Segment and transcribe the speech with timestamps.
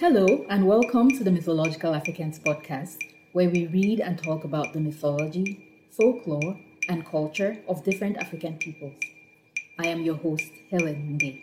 [0.00, 3.02] Hello, and welcome to the Mythological Africans podcast,
[3.32, 8.98] where we read and talk about the mythology, folklore, and culture of different African peoples.
[9.78, 11.42] I am your host, Helen Nde.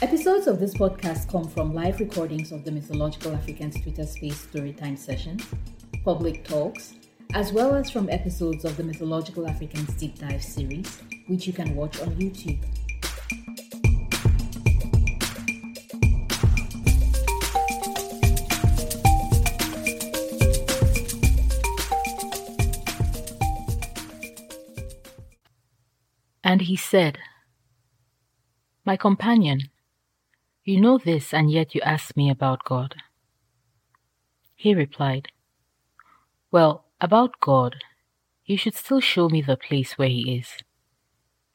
[0.00, 4.96] Episodes of this podcast come from live recordings of the Mythological Africans Twitter Space Storytime
[4.96, 5.44] sessions,
[6.04, 6.94] public talks,
[7.34, 11.74] as well as from episodes of the Mythological Africans Deep Dive series, which you can
[11.74, 12.58] watch on YouTube.
[26.46, 27.18] And he said,
[28.84, 29.62] My companion,
[30.64, 32.94] you know this, and yet you ask me about God.
[34.54, 35.28] He replied,
[36.52, 37.76] Well, about God,
[38.44, 40.65] you should still show me the place where He is.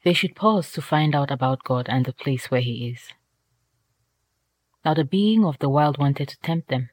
[0.04, 3.12] They should pause to find out about God and the place where He is.
[4.84, 6.90] Now the being of the wild wanted to tempt them.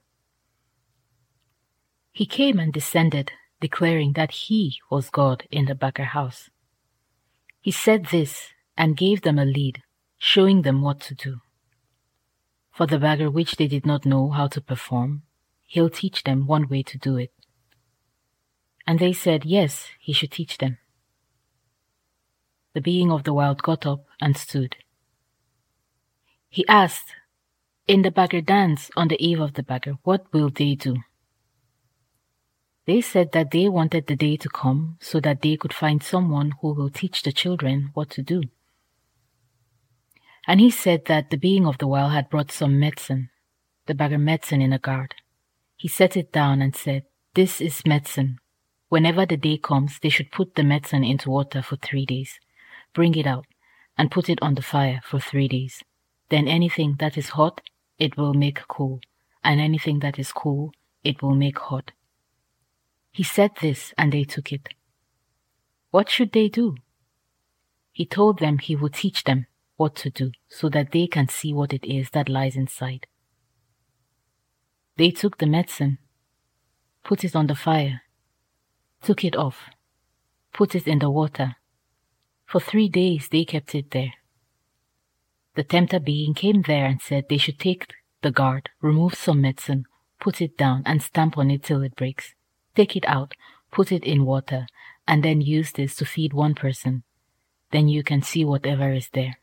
[2.11, 6.49] He came and descended, declaring that he was God in the Bagre house.
[7.61, 9.83] He said this and gave them a lead,
[10.17, 11.39] showing them what to do.
[12.71, 15.23] For the Bagre which they did not know how to perform,
[15.65, 17.31] he'll teach them one way to do it.
[18.85, 20.77] And they said, Yes, he should teach them.
[22.73, 24.75] The being of the wild got up and stood.
[26.49, 27.15] He asked,
[27.87, 30.97] In the Bagre dance on the eve of the Bagre, what will they do?
[32.85, 36.53] They said that they wanted the day to come so that they could find someone
[36.61, 38.43] who will teach the children what to do.
[40.47, 43.29] And he said that the being of the wild had brought some medicine,
[43.85, 45.15] the Bagre medicine in a guard.
[45.75, 47.03] He set it down and said,
[47.35, 48.39] This is medicine
[48.89, 52.39] Whenever the day comes, they should put the medicine into water for three days,
[52.93, 53.45] bring it out,
[53.97, 55.83] and put it on the fire for three days.
[56.29, 57.61] Then anything that is hot,
[57.97, 59.01] it will make cool,
[59.43, 60.71] and anything that is cool,
[61.03, 61.91] it will make hot.
[63.11, 64.69] He said this, and they took it.
[65.91, 66.75] What should they do?
[67.91, 71.53] He told them he would teach them what to do so that they can see
[71.53, 73.07] what it is that lies inside.
[74.97, 75.97] They took the medicine,
[77.03, 78.01] put it on the fire,
[79.01, 79.69] took it off,
[80.53, 81.55] put it in the water.
[82.49, 84.13] For three days they kept it there.
[85.53, 87.93] The tempter being came there and said they should take
[88.23, 89.85] the guard, remove some medicine,
[90.19, 92.33] put it down, and stamp on it till it breaks.
[92.75, 93.35] Take it out,
[93.71, 94.65] put it in water,
[95.07, 97.03] and then use this to feed one person.
[97.71, 99.37] Then you can see whatever is there.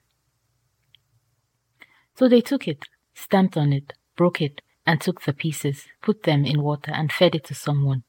[2.17, 6.45] So they took it, stamped on it, broke it, and took the pieces, put them
[6.45, 8.03] in water, and fed it to someone.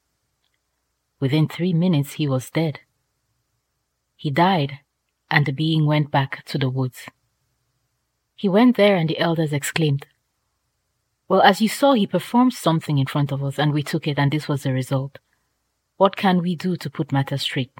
[1.19, 2.80] Within three minutes, he was dead.
[4.16, 4.80] He died,
[5.30, 7.06] and the being went back to the woods.
[8.36, 10.06] He went there, and the elders exclaimed,
[11.28, 14.20] Well, as you saw, he performed something in front of us, and we took it,
[14.20, 15.20] and this was the result.
[15.98, 17.72] What can we do to put matters straight?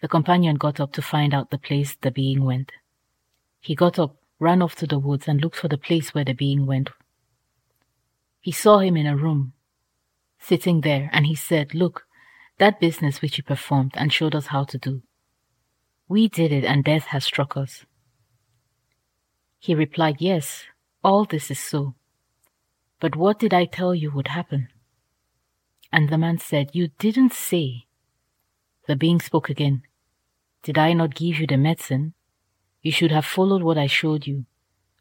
[0.00, 2.70] The companion got up to find out the place the being went.
[3.60, 6.34] He got up, ran off to the woods, and looked for the place where the
[6.34, 6.90] being went.
[8.40, 9.54] He saw him in a room,
[10.38, 12.06] sitting there, and he said, Look,
[12.58, 15.02] that business which you performed and showed us how to do.
[16.08, 17.84] We did it, and death has struck us.
[19.58, 20.64] He replied, Yes,
[21.02, 21.94] all this is so.
[23.00, 24.68] But what did I tell you would happen?
[25.92, 27.86] And the man said, You didn't say.
[28.86, 29.82] The being spoke again.
[30.62, 32.14] Did I not give you the medicine?
[32.82, 34.46] You should have followed what I showed you.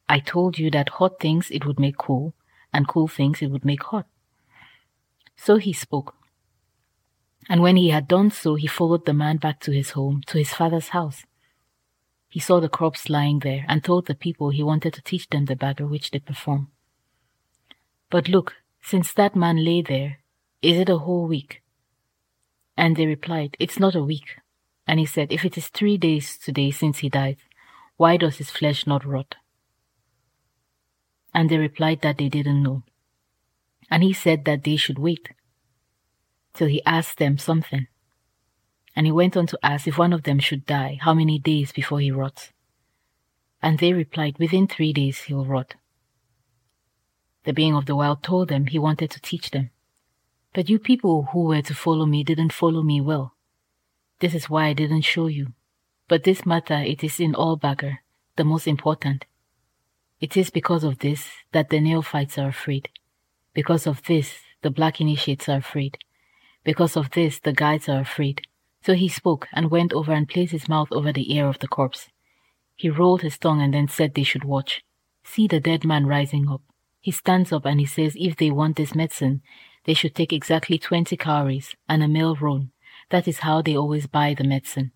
[0.09, 2.33] I told you that hot things it would make cool,
[2.73, 4.07] and cool things it would make hot.
[5.35, 6.15] So he spoke.
[7.47, 10.37] And when he had done so, he followed the man back to his home, to
[10.37, 11.23] his father's house.
[12.27, 15.45] He saw the crops lying there and told the people he wanted to teach them
[15.45, 16.69] the Bagre which they perform.
[18.09, 20.19] But look, since that man lay there,
[20.61, 21.61] is it a whole week?
[22.75, 24.37] And they replied, It's not a week.
[24.87, 27.37] And he said, If it is three days today since he died,
[27.97, 29.35] why does his flesh not rot?
[31.33, 32.83] And they replied that they didn't know.
[33.89, 35.29] And he said that they should wait
[36.55, 37.87] till he asked them something.
[38.95, 41.71] And he went on to ask if one of them should die, how many days
[41.71, 42.51] before he rots.
[43.61, 45.75] And they replied, Within three days he will rot.
[47.43, 49.69] The being of the wild told them he wanted to teach them.
[50.53, 53.35] But you people who were to follow me didn't follow me well.
[54.19, 55.53] This is why I didn't show you.
[56.07, 57.97] But this matter, it is in all Bagre,
[58.35, 59.25] the most important.
[60.21, 62.89] It is because of this that the neophytes are afraid.
[63.53, 65.97] Because of this, the black initiates are afraid.
[66.65, 68.41] Because of this, the guides are afraid.
[68.81, 71.67] So he spoke and went over and placed his mouth over the ear of the
[71.67, 72.09] corpse.
[72.75, 74.83] He rolled his tongue and then said they should watch.
[75.23, 76.61] See the dead man rising up.
[76.99, 79.41] He stands up and he says if they want this medicine,
[79.85, 82.71] they should take exactly 20 cowries and a mill roan.
[83.11, 84.91] That is how they always buy the medicine.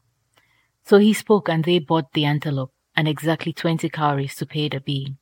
[0.83, 4.79] So he spoke and they bought the antelope and exactly 20 cowries to pay the
[4.79, 5.17] being.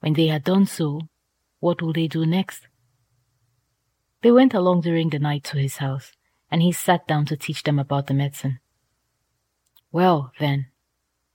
[0.00, 1.02] When they had done so,
[1.60, 2.66] what will they do next?
[4.24, 6.12] They went along during the night to his house,
[6.50, 8.58] and he sat down to teach them about the medicine.
[9.92, 10.68] Well, then,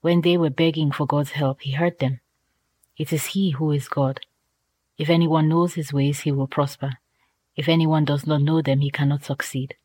[0.01, 2.19] when they were begging for God's help, he heard them.
[2.97, 4.21] It is he who is God.
[4.97, 6.93] If anyone knows his ways, he will prosper.
[7.55, 9.75] If anyone does not know them, he cannot succeed.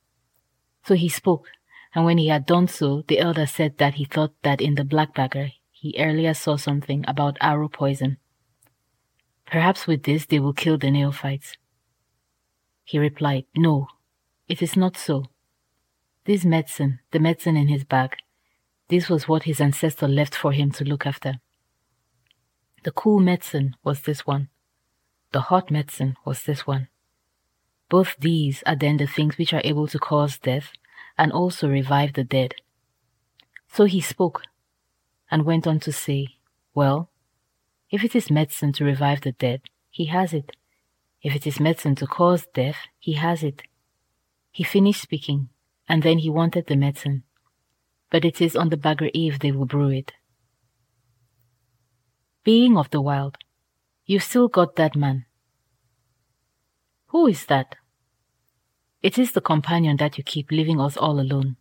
[0.87, 1.49] So he spoke,
[1.95, 4.85] and when he had done so, the elder said that he thought that in the
[4.85, 8.17] black Bagre he earlier saw something about arrow poison.
[9.45, 11.59] Perhaps with this they will kill the neophytes.
[12.85, 13.89] He replied, No,
[14.47, 15.25] it is not so.
[16.27, 18.17] This medicine, the medicine in his bag,
[18.89, 21.41] this was what his ancestor left for him to look after.
[22.85, 24.49] The cool medicine was this one.
[25.33, 26.89] The hot medicine was this one.
[27.89, 30.71] Both these are then the things which are able to cause death
[31.17, 32.55] and also revive the dead.
[33.69, 34.43] So he spoke
[35.31, 36.37] and went on to say,
[36.75, 37.11] Well,
[37.91, 40.57] if it is medicine to revive the dead, he has it.
[41.25, 43.63] If it is medicine to cause death, he has it.
[44.53, 45.49] He finished speaking,
[45.89, 47.23] and then he wanted the medicine.
[48.11, 50.13] But it is on the Bagre Eve they will brew it.
[52.45, 53.39] Being of the wild,
[54.05, 55.25] you've still got that man.
[57.07, 57.77] Who is that?
[59.03, 61.57] It is the companion that you keep leaving us all alone.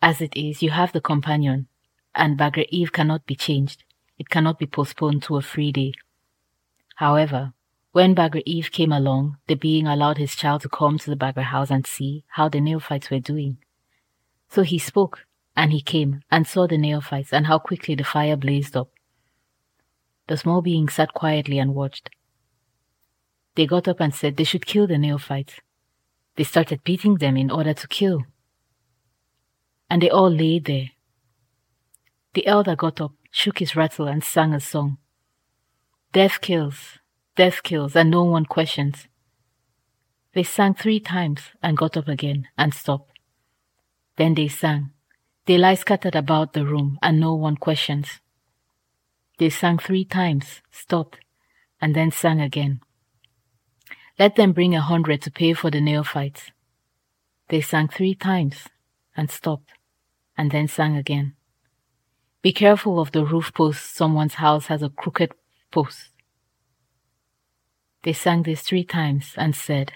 [0.00, 1.66] As it is, you have the companion,
[2.14, 3.82] and Bagre Eve cannot be changed.
[4.18, 5.94] It cannot be postponed to a free day.
[6.94, 7.54] However,
[7.92, 11.42] when Bagre Eve came along, the being allowed his child to come to the Bagre
[11.42, 13.58] house and see how the neophytes were doing.
[14.48, 15.26] So he spoke,
[15.56, 18.90] and he came and saw the neophytes and how quickly the fire blazed up.
[20.28, 22.10] The small being sat quietly and watched.
[23.56, 25.54] They got up and said they should kill the neophytes.
[26.36, 28.24] They started beating them in order to kill.
[29.88, 30.90] And they all lay there.
[32.34, 34.98] The elder got up shook his rattle, and sang a song.
[36.12, 36.98] Death kills,
[37.40, 39.08] death kills, and no one questions.
[40.34, 43.18] They sang three times and got up again and stopped.
[44.18, 44.90] Then they sang.
[45.46, 48.20] They lie scattered about the room and no one questions.
[49.38, 51.16] They sang three times, stopped,
[51.80, 52.82] and then sang again.
[54.18, 56.50] Let them bring a hundred to pay for the neophytes.
[57.48, 58.68] They sang three times
[59.16, 59.70] and stopped,
[60.36, 61.36] and then sang again.
[62.42, 63.96] Be careful of the roof post.
[63.96, 65.32] Someone's house has a crooked
[65.70, 66.10] post.
[68.02, 69.92] They sang this three times and said,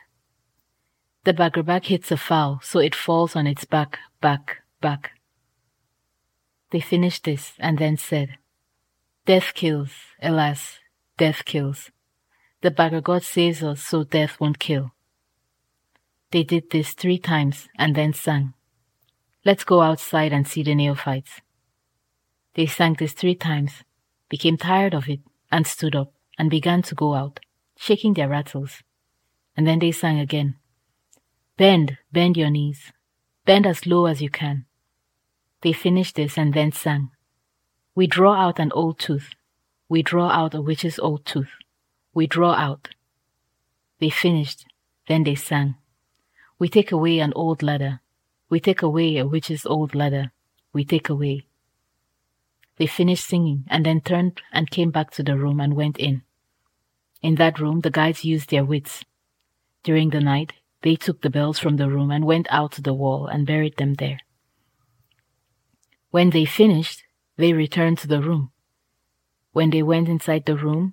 [1.24, 5.12] The baggerback hits a fowl, so it falls on its back, back, back.
[6.70, 8.36] They finished this and then said,
[9.26, 10.80] Death kills, alas,
[11.16, 11.90] death kills.
[12.60, 14.92] The Bagre God saves us so death won't kill.
[16.30, 18.54] They did this three times and then sang,
[19.44, 21.40] Let's go outside and see the neophytes.
[22.54, 23.84] They sang this three times,
[24.28, 25.20] became tired of it,
[25.52, 27.40] and stood up and began to go out,
[27.84, 28.82] shaking their rattles.
[29.56, 30.56] And then they sang again.
[31.58, 32.92] Bend, bend your knees.
[33.44, 34.64] Bend as low as you can.
[35.60, 37.10] They finished this and then sang.
[37.94, 39.34] We draw out an old tooth.
[39.88, 41.52] We draw out a witch's old tooth.
[42.14, 42.88] We draw out.
[44.00, 44.64] They finished.
[45.06, 45.74] Then they sang.
[46.58, 48.00] We take away an old ladder.
[48.48, 50.32] We take away a witch's old ladder.
[50.72, 51.46] We take away.
[52.78, 56.22] They finished singing and then turned and came back to the room and went in.
[57.24, 59.02] In that room, the guides used their wits.
[59.82, 60.52] During the night,
[60.82, 63.78] they took the bells from the room and went out to the wall and buried
[63.78, 64.20] them there.
[66.10, 67.02] When they finished,
[67.38, 68.52] they returned to the room.
[69.52, 70.92] When they went inside the room,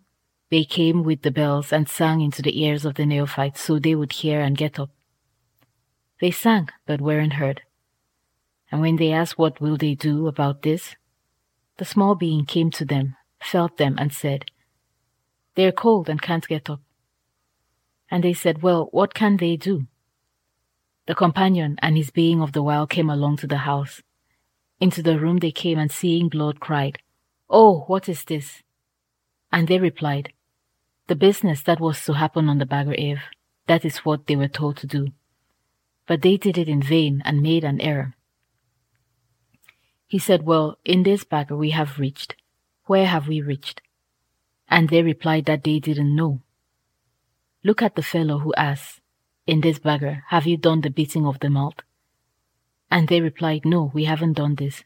[0.49, 3.93] they came with the bells and sang into the ears of the neophytes so they
[3.93, 4.91] would hear and get up.
[6.21, 7.61] They sang, but weren't heard.
[8.71, 10.95] And when they asked what will they do about this,
[11.75, 14.45] the small being came to them, felt them, and said,
[15.55, 16.81] They are cold and can't get up.
[18.09, 19.87] And they said, Well, what can they do?
[21.07, 24.01] The companion and his being of the wild came along to the house.
[24.79, 26.99] Into the room they came and seeing blood cried,
[27.49, 28.63] Oh, what is this?
[29.51, 30.31] And they replied,
[31.07, 33.23] The business that was to happen on the Bagre Eve,
[33.67, 35.09] that is what they were told to do.
[36.07, 38.15] But they did it in vain and made an error.
[40.07, 42.35] He said, Well, in this Bagre we have reached.
[42.85, 43.81] Where have we reached?
[44.71, 46.41] And they replied that they didn't know.
[47.63, 49.01] Look at the fellow who asks,
[49.45, 51.83] In this Bagre, have you done the beating of the malt?
[52.89, 54.83] And they replied, No, we haven't done this.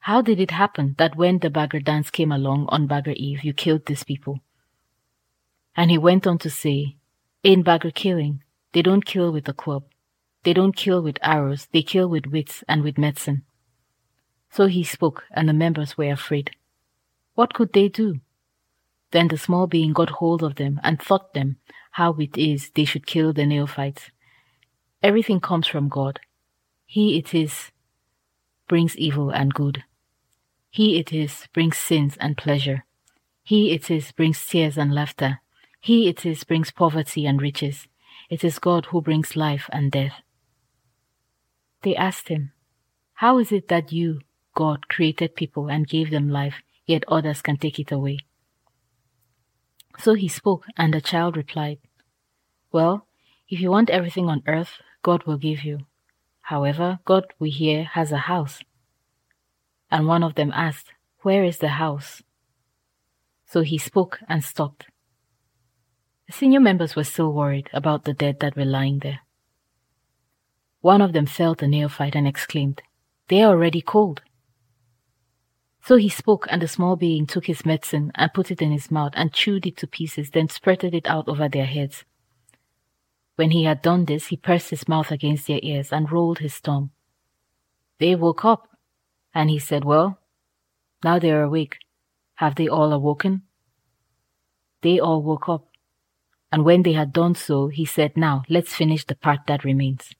[0.00, 3.54] How did it happen that when the Bagre dance came along on Bagre Eve, you
[3.54, 4.40] killed these people?
[5.74, 6.96] And he went on to say,
[7.42, 9.84] In Bagre killing, they don't kill with a club.
[10.42, 13.44] They don't kill with arrows, they kill with wits and with medicine.
[14.50, 16.50] So he spoke, and the members were afraid.
[17.34, 18.20] What could they do?
[19.14, 21.58] Then the small being got hold of them and taught them
[21.92, 24.10] how it is they should kill the neophytes.
[25.04, 26.18] Everything comes from God.
[26.84, 27.70] He it is
[28.66, 29.84] brings evil and good.
[30.68, 32.86] He it is brings sins and pleasure.
[33.44, 35.40] He it is brings tears and laughter.
[35.80, 37.86] He it is brings poverty and riches.
[38.28, 40.22] It is God who brings life and death.
[41.82, 42.50] They asked him,
[43.22, 44.22] How is it that you,
[44.56, 48.18] God, created people and gave them life, yet others can take it away?
[49.98, 51.78] So he spoke, and the child replied,
[52.72, 53.06] Well,
[53.48, 55.80] if you want everything on earth, God will give you.
[56.42, 58.60] However, God, we hear, has a house
[59.94, 62.20] and one of them asked, Where is the house?
[63.46, 64.86] So he spoke and stopped.
[66.26, 69.20] The senior members were still worried about the dead that were lying there.
[70.80, 72.82] One of them felt the neophyte and exclaimed,
[73.28, 74.22] They are already cold.
[75.84, 78.90] So he spoke, and the small being took his medicine and put it in his
[78.90, 82.04] mouth and chewed it to pieces, then spreaded it out over their heads.
[83.36, 86.58] When he had done this, he pressed his mouth against their ears and rolled his
[86.58, 86.90] tongue.
[87.98, 88.68] They woke up
[89.34, 90.18] and he said, Well,
[91.04, 91.76] now they are awake.
[92.36, 93.42] Have they all awoken?
[94.80, 95.68] They all woke up.
[96.50, 100.14] And when they had done so, he said, Now let's finish the part that remains.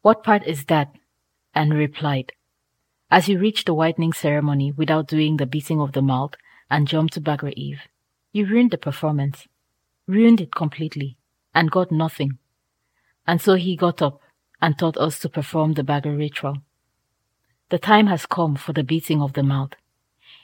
[0.00, 0.94] What part is that?
[1.54, 2.32] And replied,
[3.10, 6.34] As you reach the whitening ceremony without doing the beating of the mouth
[6.68, 7.82] and jump to Bagre Eve,
[8.32, 9.46] you ruined the performance,
[10.08, 11.16] ruined it completely,
[11.54, 12.38] and got nothing.
[13.26, 14.20] And so he got up
[14.60, 16.58] and taught us to perform the Bagre ritual.
[17.70, 19.72] The time has come for the beating of the mouth.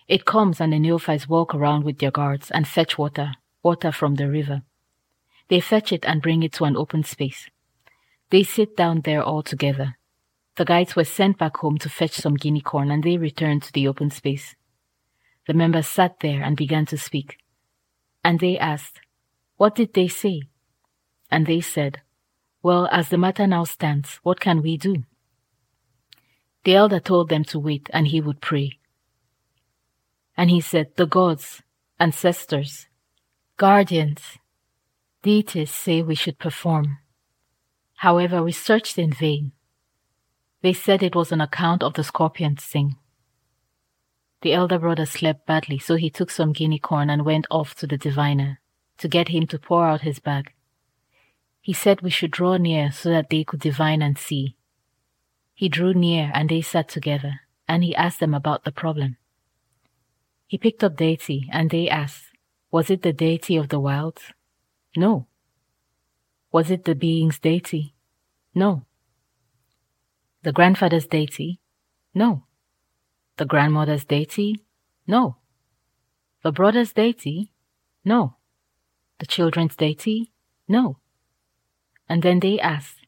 [0.06, 4.14] It comes and the neophytes walk around with their guards and fetch water, water from
[4.14, 4.62] the river.
[5.48, 7.48] They fetch it and bring it to an open space.
[8.30, 9.96] They sit down there all together.
[10.56, 13.72] The guides were sent back home to fetch some guinea corn and they returned to
[13.72, 14.54] the open space.
[15.46, 17.38] The members sat there and began to speak.
[18.22, 19.00] And they asked,
[19.56, 20.42] What did they say?
[21.30, 22.02] And they said,
[22.62, 25.04] Well, as the matter now stands, what can we do?
[26.64, 28.78] The elder told them to wait and he would pray.
[30.36, 31.62] And he said, The gods,
[31.98, 32.86] ancestors,
[33.56, 34.38] guardians,
[35.22, 36.98] deities say we should perform.
[37.96, 39.52] However, we searched in vain.
[40.62, 42.96] They said it was on account of the scorpion's sting.
[44.42, 47.86] The elder brother slept badly, so he took some guinea corn and went off to
[47.86, 48.60] the diviner
[48.98, 50.52] to get him to pour out his bag.
[51.60, 54.56] He said we should draw near so that they could divine and see.
[55.54, 59.16] He drew near and they sat together, and he asked them about the problem.
[60.46, 62.24] He picked up deity and they asked,
[62.70, 64.32] Was it the deity of the wilds?
[64.96, 65.26] No.
[66.50, 67.94] Was it the being's deity?
[68.54, 68.84] No.
[70.42, 71.60] The grandfather's deity?
[72.14, 72.44] No.
[73.36, 74.64] The grandmother's deity?
[75.06, 75.36] No.
[76.42, 77.52] The brother's deity?
[78.04, 78.36] No.
[79.18, 80.32] The children's deity?
[80.66, 80.98] No.
[82.08, 83.06] And then they asked,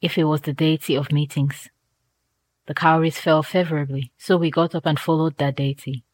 [0.00, 1.68] if it was the deity of meetings.
[2.66, 6.04] The cowries fell favorably, so we got up and followed that deity.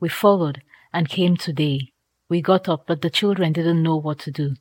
[0.00, 0.62] We followed
[0.92, 1.92] and came today.
[2.28, 4.56] We got up, but the children didn't know what to do.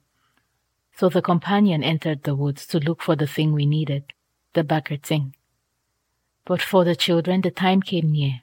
[0.96, 4.13] So the companion entered the woods to look for the thing we needed,
[4.55, 5.35] the Bagre thing.
[6.45, 8.41] But for the children, the time came near.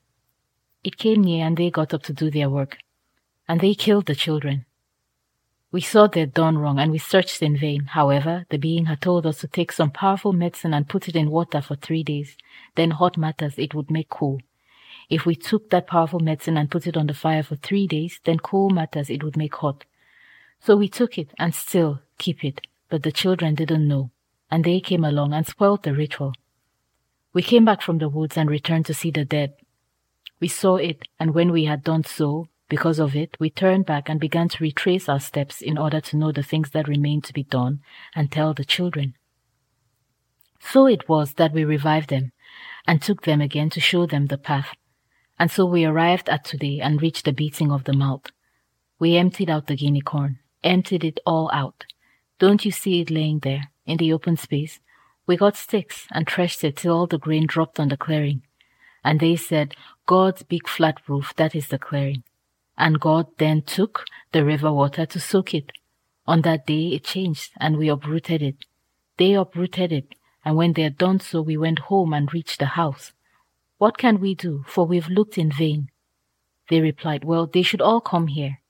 [0.84, 2.78] It came near and they got up to do their work.
[3.48, 4.64] And they killed the children.
[5.70, 7.84] We saw they'd done wrong and we searched in vain.
[7.86, 11.30] However, the being had told us to take some powerful medicine and put it in
[11.30, 12.36] water for three days.
[12.74, 14.40] Then hot matters it would make cool.
[15.08, 18.20] If we took that powerful medicine and put it on the fire for three days,
[18.24, 19.84] then cool matters it would make hot.
[20.60, 24.10] So we took it and still keep it, but the children didn't know,
[24.52, 26.34] and they came along and spoiled the ritual.
[27.32, 29.54] We came back from the woods and returned to see the dead.
[30.40, 34.10] We saw it, and when we had done so, because of it, we turned back
[34.10, 37.32] and began to retrace our steps in order to know the things that remained to
[37.32, 37.80] be done
[38.14, 39.14] and tell the children.
[40.60, 42.32] So it was that we revived them
[42.86, 44.74] and took them again to show them the path.
[45.38, 48.26] And so we arrived at today and reached the beating of the mouth.
[48.98, 51.86] We emptied out the guinea corn, emptied it all out.
[52.38, 54.80] Don't you see it laying there in the open space?
[55.26, 58.42] We got sticks and threshed it till all the grain dropped on the clearing.
[59.04, 59.74] And they said,
[60.06, 62.22] God's big flat roof, that is the clearing.
[62.76, 65.72] And God then took the river water to soak it.
[66.26, 68.56] On that day it changed and we uprooted it.
[69.18, 72.66] They uprooted it and when they had done so, we went home and reached the
[72.66, 73.12] house.
[73.78, 74.64] What can we do?
[74.66, 75.88] For we've looked in vain.
[76.68, 78.60] They replied, Well, they should all come here.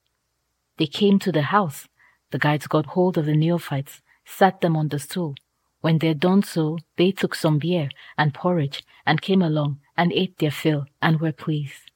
[0.79, 1.89] They came to the house.
[2.31, 5.35] The guides got hold of the neophytes, sat them on the stool.
[5.81, 10.13] When they had done so, they took some beer and porridge and came along and
[10.13, 11.91] ate their fill and were pleased.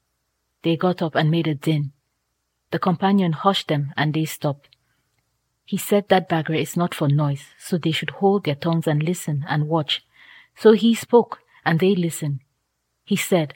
[0.62, 1.92] They got up and made a din.
[2.73, 4.68] The companion hushed them and they stopped.
[5.64, 9.02] He said that Bagre is not for noise, so they should hold their tongues and
[9.02, 10.04] listen and watch.
[10.56, 12.40] So he spoke, and they listened.
[13.04, 13.54] He said,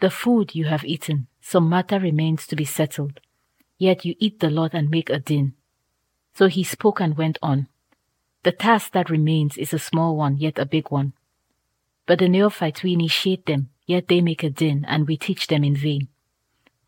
[0.00, 3.20] The food you have eaten, some matter remains to be settled.
[3.78, 5.54] Yet you eat the lot and make a din.
[6.34, 7.66] So he spoke and went on.
[8.42, 11.12] The task that remains is a small one, yet a big one.
[12.06, 15.62] But the neophytes, we initiate them, yet they make a din, and we teach them
[15.62, 16.08] in vain.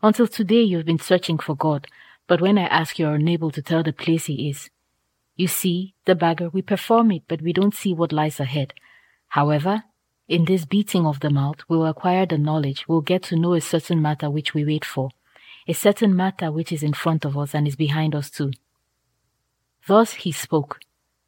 [0.01, 1.87] Until today you have been searching for God,
[2.27, 4.69] but when I ask you are unable to tell the place he is.
[5.35, 8.73] You see, the Bagre, we perform it, but we don't see what lies ahead.
[9.29, 9.83] However,
[10.27, 13.61] in this beating of the mouth, we'll acquire the knowledge, we'll get to know a
[13.61, 15.09] certain matter which we wait for,
[15.67, 18.51] a certain matter which is in front of us and is behind us too.
[19.87, 20.79] Thus he spoke,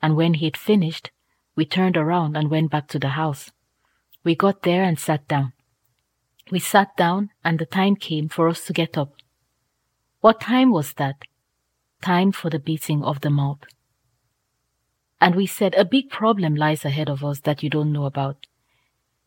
[0.05, 1.09] and when he had finished,
[1.55, 3.50] we turned around and went back to the house.
[4.24, 5.53] We got there and sat down.
[6.51, 9.15] We sat down, and the time came for us to get up.
[10.21, 11.15] What time was that?
[12.03, 13.65] Time for the beating of the mob.
[15.19, 18.45] And we said, A big problem lies ahead of us that you don't know about.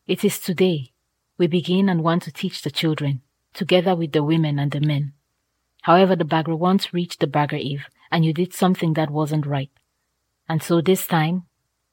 [0.07, 0.93] It is today.
[1.37, 3.21] We begin and want to teach the children,
[3.53, 5.11] together with the women and the men.
[5.81, 9.71] However, the Bagre once reached the Bagre Eve, and you did something that wasn't right.
[10.49, 11.43] And so this time,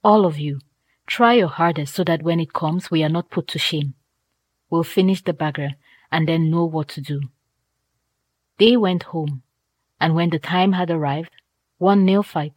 [0.03, 0.61] all of you,
[1.07, 3.95] try your hardest so that when it comes, we are not put to shame.
[4.71, 5.75] We'll finish the Bagre
[6.11, 7.21] and then know what to do.
[8.59, 9.43] They went home,
[10.01, 11.31] and when the time had arrived,
[11.77, 12.55] one neophyte,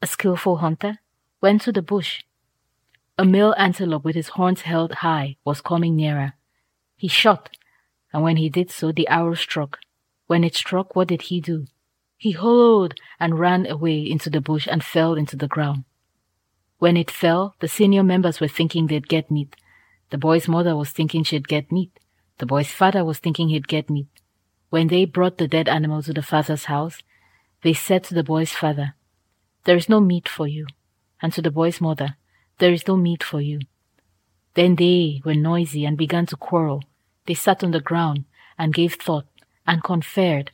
[0.00, 0.98] a skilful hunter,
[1.42, 2.22] went to the bush.
[3.18, 6.32] A male antelope with his horns held high was coming nearer.
[6.96, 7.50] He shot,
[8.12, 9.78] and when he did so, the arrow struck.
[10.26, 11.66] When it struck, what did he do?
[12.22, 15.82] He hollowed and ran away into the bush and fell into the ground.
[16.78, 19.56] When it fell, the senior members were thinking they'd get meat.
[20.10, 21.98] The boy's mother was thinking she'd get meat.
[22.38, 24.06] The boy's father was thinking he'd get meat.
[24.70, 27.02] When they brought the dead animal to the father's house,
[27.64, 28.94] they said to the boy's father,
[29.64, 30.68] There is no meat for you.
[31.20, 32.18] And to the boy's mother,
[32.58, 33.58] There is no meat for you.
[34.54, 36.84] Then they were noisy and began to quarrel.
[37.26, 39.26] They sat on the ground and gave thought
[39.66, 40.52] and conferred.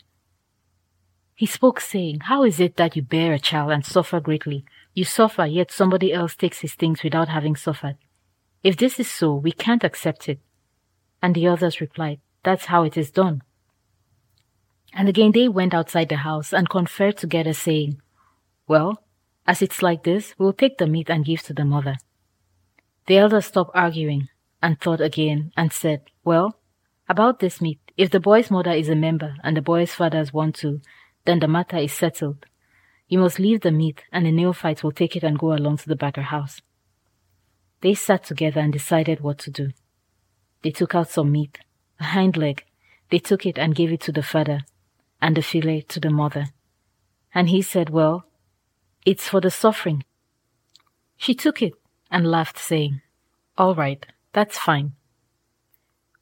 [1.38, 4.64] He spoke, saying, How is it that you bear a child and suffer greatly?
[4.92, 7.96] You suffer, yet somebody else takes his things without having suffered.
[8.64, 10.40] If this is so, we can't accept it.
[11.22, 13.42] And the others replied, That's how it is done.
[14.92, 18.02] And again they went outside the house and conferred together, saying,
[18.66, 19.04] Well,
[19.46, 21.98] as it's like this, we'll take the meat and give to the mother.
[23.06, 24.28] The elders stopped arguing
[24.60, 26.58] and thought again and said, Well,
[27.08, 30.56] about this meat, if the boy's mother is a member and the boy's fathers want
[30.56, 30.80] to,
[31.28, 32.46] then the matter is settled.
[33.06, 35.86] You must leave the meat, and the neophytes will take it and go along to
[35.86, 36.62] the Bagre house.
[37.82, 39.72] They sat together and decided what to do.
[40.62, 41.58] They took out some meat,
[42.00, 42.64] a hind leg.
[43.10, 44.60] They took it and gave it to the father,
[45.20, 46.46] and the fillet to the mother.
[47.34, 48.24] And he said, Well,
[49.04, 50.04] it's for the suffering.
[51.18, 51.74] She took it
[52.10, 53.02] and laughed, saying,
[53.58, 54.94] All right, that's fine.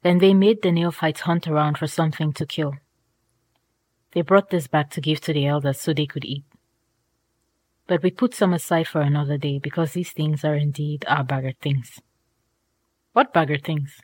[0.03, 2.73] Then they made the neophytes hunt around for something to kill.
[4.13, 6.45] They brought this back to give to the elders so they could eat.
[7.87, 11.57] But we put some aside for another day because these things are indeed our Bagre
[11.61, 11.99] things.
[13.13, 13.99] What Bagre things?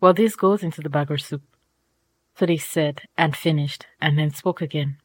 [0.00, 1.42] Well, this goes into the Bagre soup.
[2.36, 4.98] So they said and finished, and then spoke again.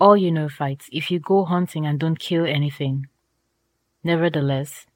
[0.00, 3.06] All you know fights if you go hunting and don't kill anything.
[4.02, 4.86] Nevertheless,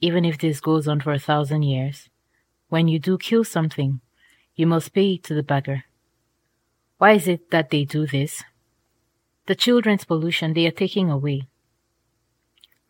[0.00, 2.08] even if this goes on for a thousand years,
[2.68, 4.00] when you do kill something,
[4.56, 5.84] you must pay it to the Bagre.
[7.00, 8.44] Why is it that they do this?
[9.46, 11.48] The children's pollution they are taking away.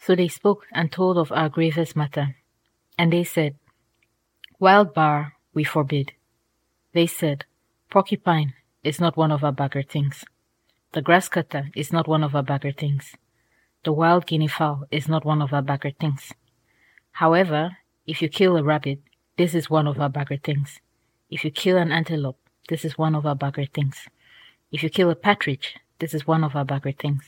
[0.00, 2.34] So they spoke and told of our gravest matter.
[2.98, 3.54] And they said,
[4.58, 6.10] Wild bar we forbid.
[6.92, 7.44] They said,
[7.88, 10.24] Porcupine is not one of our Bagre things.
[10.90, 13.14] The grass cutter is not one of our Bagre things.
[13.84, 16.32] The wild guinea fowl is not one of our Bagre things.
[17.12, 17.76] However,
[18.08, 19.02] if you kill a rabbit,
[19.38, 20.80] this is one of our Bagre things.
[21.30, 24.08] If you kill an antelope, this is one of our Bagre things.
[24.72, 27.24] If you kill a partridge, this is one of our Bagre things.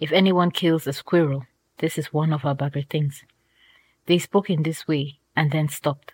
[0.00, 1.46] If anyone kills a squirrel,
[1.78, 3.24] this is one of our Bagre things.
[4.06, 6.12] They spoke in this way and then stopped.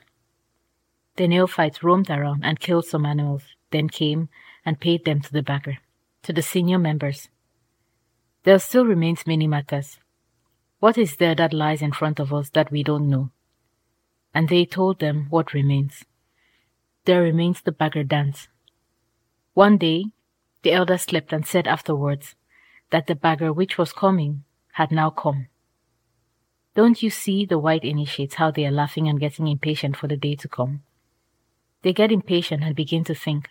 [1.16, 4.28] The neophytes roamed around and killed some animals then came
[4.64, 5.78] and paid them to the Bagre,
[6.22, 7.28] to the senior members.
[8.44, 9.98] There still remains many matters.
[10.80, 13.30] What is there that lies in front of us that we don't know?
[14.34, 16.04] And they told them what remains.
[17.04, 18.48] There remains the Bagre dance.
[19.54, 20.06] One day,
[20.62, 22.34] the elder slept and said afterwards
[22.90, 25.48] that the Bagre which was coming had now come.
[26.74, 30.16] Don't you see the white initiates how they are laughing and getting impatient for the
[30.16, 30.82] day to come?
[31.82, 33.48] They get impatient and begin to think.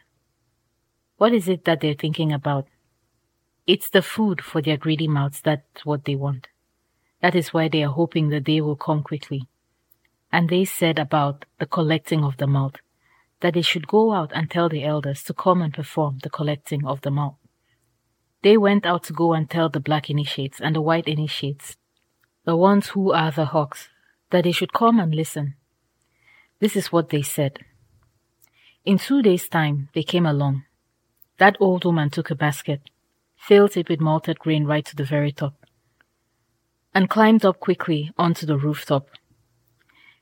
[1.18, 2.68] What is it that they're thinking about?
[3.68, 6.48] It's the food for their greedy mouths, that's what they want.
[7.22, 9.48] That is why they are hoping the day will come quickly.
[10.32, 12.80] And they said about the collecting of the malt,
[13.42, 16.86] that they should go out and tell the elders to come and perform the collecting
[16.86, 17.36] of the malt.
[18.42, 21.76] They went out to go and tell the black initiates and the white initiates
[22.46, 23.90] the ones who are the hawks,
[24.32, 25.56] that they should come and listen.
[26.60, 27.60] This is what they said.
[28.86, 30.64] In two days' time, they came along.
[31.38, 32.82] That old woman took a basket,
[33.38, 35.54] filled it with malted grain right to the very top,
[36.94, 39.10] and climbed up quickly onto the rooftop.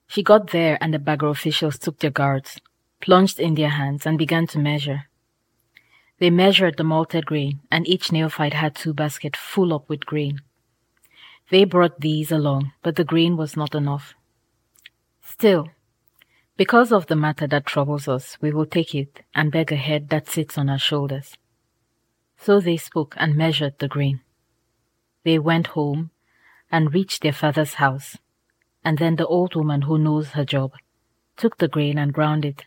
[0.07, 2.59] She got there, and the Bagre officials took their guards,
[2.99, 5.03] plunged in their hands, and began to measure.
[6.19, 10.41] They measured the malted grain, and each neophyte had two baskets full up with grain.
[11.49, 14.15] They brought these along, but the grain was not enough.
[15.21, 15.69] Still,
[16.57, 20.09] because of the matter that troubles us, we will take it and beg a head
[20.09, 21.37] that sits on our shoulders.
[22.37, 24.21] So they spoke and measured the grain.
[25.23, 26.11] They went home
[26.71, 28.17] and reached their father's house,
[28.83, 30.73] and then the old woman who knows her job
[31.35, 32.65] took the grain and ground it,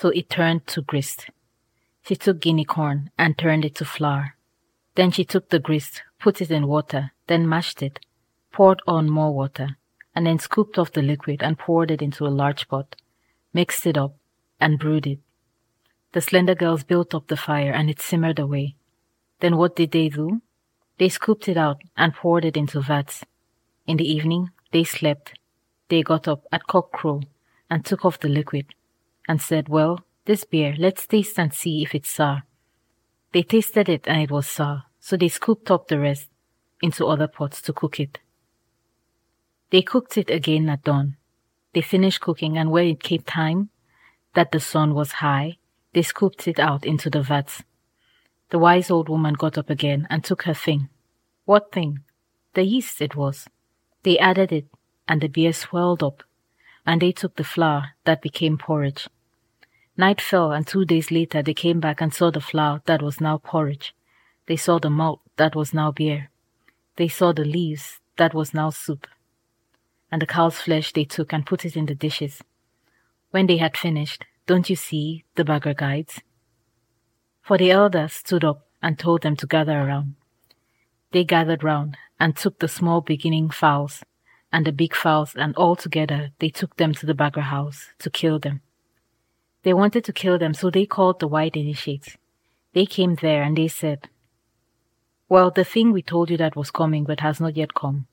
[0.00, 1.26] so it turned to grist.
[2.02, 4.34] She took guinea corn and turned it to flour.
[4.94, 8.00] Then she took the grist, put it in water, then mashed it,
[8.50, 9.76] poured on more water,
[10.14, 12.96] and then scooped off the liquid and poured it into a large pot,
[13.52, 14.14] mixed it up,
[14.58, 15.18] and brewed it.
[16.12, 18.76] The slender girls built up the fire and it simmered away.
[19.40, 20.40] Then what did they do?
[20.98, 23.24] They scooped it out and poured it into vats.
[23.86, 25.38] In the evening, they slept.
[25.88, 27.22] They got up at cockcrow
[27.68, 28.66] and took off the liquid
[29.30, 32.42] and said, Well, this beer, let's taste and see if it's sour.
[33.32, 36.28] They tasted it and it was sour, so they scooped up the rest
[36.82, 38.18] into other pots to cook it.
[39.70, 41.16] They cooked it again at dawn.
[41.74, 43.70] They finished cooking, and when it came time
[44.34, 45.58] that the sun was high,
[45.92, 47.62] they scooped it out into the vats.
[48.48, 50.88] The wise old woman got up again and took her thing.
[51.44, 52.00] What thing?
[52.54, 53.46] The yeast it was.
[54.02, 54.66] They added it,
[55.06, 56.24] and the beer swelled up,
[56.84, 59.06] and they took the flour that became porridge.
[60.00, 63.20] Night fell, and two days later they came back and saw the flour that was
[63.20, 63.94] now porridge.
[64.46, 66.30] They saw the malt that was now beer.
[66.96, 69.06] They saw the leaves that was now soup
[70.10, 72.42] and the cow's flesh they took and put it in the dishes.
[73.30, 76.20] When they had finished, don't you see the Bagre guides?
[77.42, 80.16] For the elders stood up and told them to gather around.
[81.12, 84.02] They gathered round and took the small beginning fowls
[84.52, 88.10] and the big fowls, and all together they took them to the Bagre house to
[88.10, 88.62] kill them.
[89.62, 92.16] They wanted to kill them, so they called the white initiates.
[92.72, 94.08] They came there and they said,
[95.28, 98.06] Well, the thing we told you that was coming but has not yet come.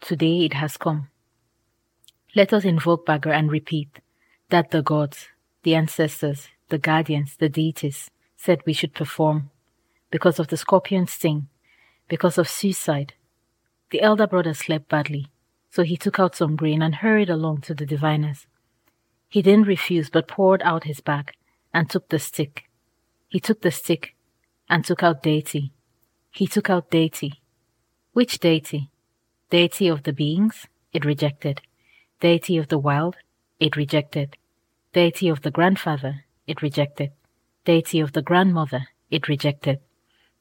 [0.00, 1.08] Today it has come.
[2.34, 4.00] Let us invoke Bagre and repeat
[4.48, 5.28] that the gods,
[5.62, 9.50] the ancestors, the guardians, the deities said we should perform
[10.10, 11.48] because of the scorpion sting,
[12.08, 13.14] because of suicide.
[13.90, 15.26] The elder brother slept badly,
[15.70, 18.46] so he took out some grain and hurried along to the diviners.
[19.30, 21.32] He didn't refuse, but poured out his bag
[21.72, 22.64] and took the stick.
[23.28, 24.16] He took the stick
[24.68, 25.72] and took out deity.
[26.32, 27.40] He took out deity.
[28.12, 28.90] Which deity?
[29.48, 31.60] Deity of the beings, it rejected.
[32.20, 33.16] Deity of the wild,
[33.60, 34.36] it rejected.
[34.92, 37.12] Deity of the grandfather, it rejected.
[37.64, 39.78] Deity of the grandmother, it rejected.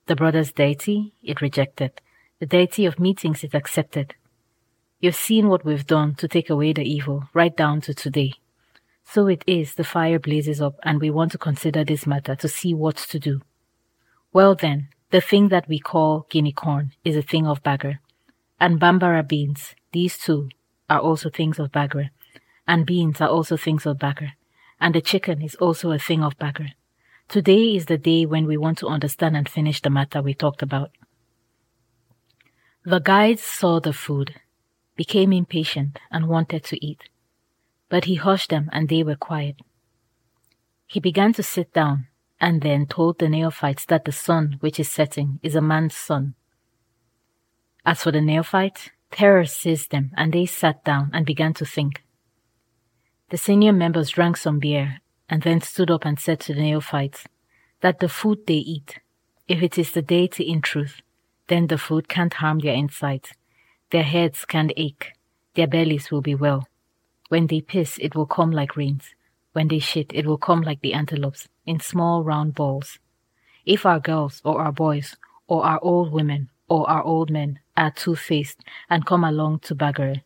[0.08, 2.02] The brother's deity, it rejected.
[2.40, 4.16] The deity of meetings, it accepted.
[5.00, 8.34] You've seen what we've done to take away the evil, right down to today.
[9.12, 12.48] So it is the fire blazes up, and we want to consider this matter to
[12.48, 13.42] see what to do.
[14.32, 17.98] Well then, the thing that we call guinea corn is a thing of Bagre
[18.60, 19.74] and bambara beans.
[19.94, 20.50] These two
[20.92, 22.12] are also things of Bagre,
[22.68, 24.34] and beans are also things of Bagre,
[24.80, 26.74] and the chicken is also a thing of Bagre.
[27.28, 30.62] Today is the day when we want to understand and finish the matter we talked
[30.62, 30.92] about.
[32.86, 34.36] The guides saw the food,
[34.96, 37.10] became impatient, and wanted to eat,
[37.90, 39.58] but he hushed them and they were quiet.
[40.88, 42.08] He began to sit down
[42.40, 46.36] and then told the neophytes that the sun which is setting is a man's son
[47.86, 52.04] as for the neophytes, terror seized them, and they sat down and began to think.
[53.30, 55.00] The senior members drank some beer,
[55.30, 57.26] and then stood up and said to the neophytes
[57.82, 59.00] that the food they eat,
[59.48, 61.02] if it is the deity in truth,
[61.48, 63.34] then the food can't harm their insides.
[63.92, 65.14] their heads can't ache,
[65.56, 66.68] their bellies will be well.
[67.30, 69.16] When they piss, it will come like rains.
[69.54, 73.00] When they shit, it will come like the antelopes, in small round balls.
[73.66, 75.16] If our girls, or our boys,
[75.48, 80.24] or our old women, or our old men are two-faced and come along to Bagre,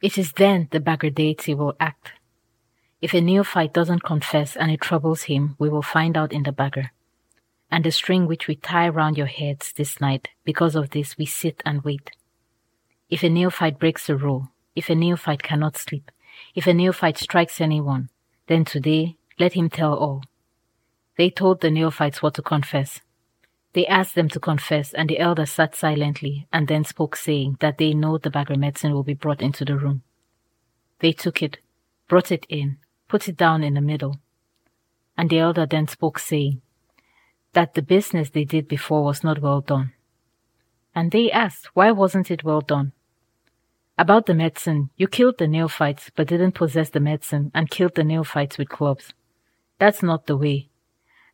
[0.00, 2.12] it is then the Bagre deity will act.
[3.00, 6.52] If a neophyte doesn't confess and it troubles him, we will find out in the
[6.52, 6.90] Bagre.
[7.70, 11.26] And the string which we tie round your heads this night, because of this we
[11.26, 12.12] sit and wait.
[13.10, 16.10] If a neophyte breaks the rule, if a neophyte cannot sleep,
[16.54, 18.08] if a neophyte strikes anyone,
[18.46, 20.22] then today let him tell all.
[21.16, 23.00] They told the neophytes what to confess.
[23.74, 27.78] They asked them to confess, and the elders sat silently and then spoke, saying that
[27.78, 30.02] they know the Bagre medicine will be brought into the room.
[30.98, 31.58] They took it,
[32.06, 32.78] brought it in,
[33.08, 34.18] put it down in the middle.
[35.16, 36.60] And the elder then spoke, saying
[37.54, 39.92] that the business they did before was not well done.
[40.94, 42.92] And they asked, why wasn't it well done?
[43.98, 48.04] About the medicine, you killed the neophytes but didn't possess the medicine and killed the
[48.04, 49.12] neophytes with clubs.
[49.78, 50.68] That's not the way.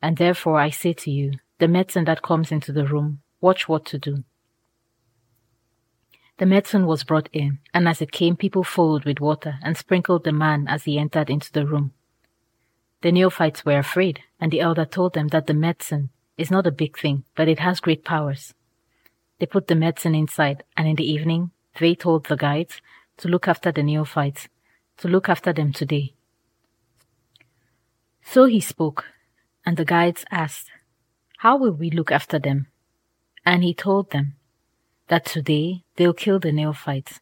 [0.03, 3.85] And therefore I say to you, the medicine that comes into the room, watch what
[3.87, 4.25] to do.
[6.39, 10.23] The medicine was brought in, and as it came, people followed with water and sprinkled
[10.23, 11.93] the man as he entered into the room.
[13.03, 16.73] The neophytes were afraid, and the elder told them that the medicine is not a
[16.73, 18.55] big thing, but it has great powers.
[19.39, 22.81] They put the medicine inside, and in the evening, they told the guides
[23.19, 24.49] to look after the neophytes,
[24.99, 26.15] to look after them today.
[28.23, 29.07] So he spoke,
[29.65, 30.71] and the guides asked,
[31.39, 32.67] How will we look after them?
[33.45, 34.35] And he told them
[35.09, 37.21] that today they'll kill the neophytes,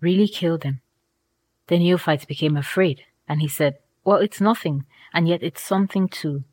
[0.00, 0.80] really kill them.
[1.68, 6.44] The neophytes became afraid, and he said, Well, it's nothing, and yet it's something too.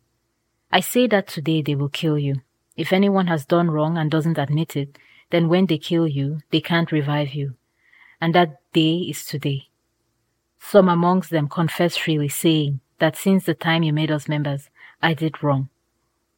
[0.71, 2.41] I say that today they will kill you.
[2.75, 4.97] If anyone has done wrong and doesn't admit it,
[5.29, 7.55] then when they kill you, they can't revive you.
[8.21, 9.69] And that day is today.
[10.59, 14.69] Some amongst them confess freely, saying that since the time you made us members,
[15.01, 15.69] I did wrong.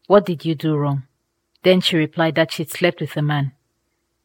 [0.08, 1.04] What did you do wrong?
[1.63, 3.54] Then she replied that she'd slept with a man.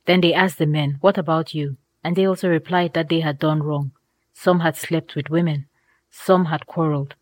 [0.06, 1.76] Then they asked the men, What about you?
[2.04, 3.92] And they also replied that they had done wrong.
[4.32, 5.66] Some had slept with women.
[6.10, 7.14] Some had quarreled.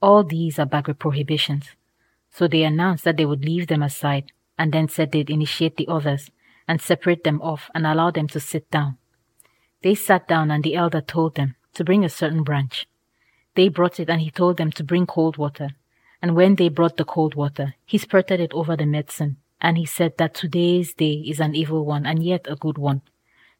[0.00, 1.70] All these are Bagre prohibitions.
[2.30, 5.88] So they announced that they would leave them aside and then said they'd initiate the
[5.88, 6.30] others
[6.68, 8.98] and separate them off and allow them to sit down.
[9.82, 12.86] They sat down and the elder told them to bring a certain branch.
[13.54, 15.70] They brought it and he told them to bring cold water.
[16.20, 19.38] And when they brought the cold water, he spurted it over the medicine.
[19.60, 23.02] And he said that today's day is an evil one and yet a good one.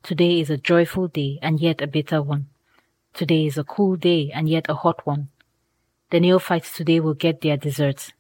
[0.03, 2.49] Today is a joyful day and yet a bitter one.
[3.14, 5.29] Today is a cool day and yet a hot one.
[6.11, 8.12] The neophytes today will get their deserts.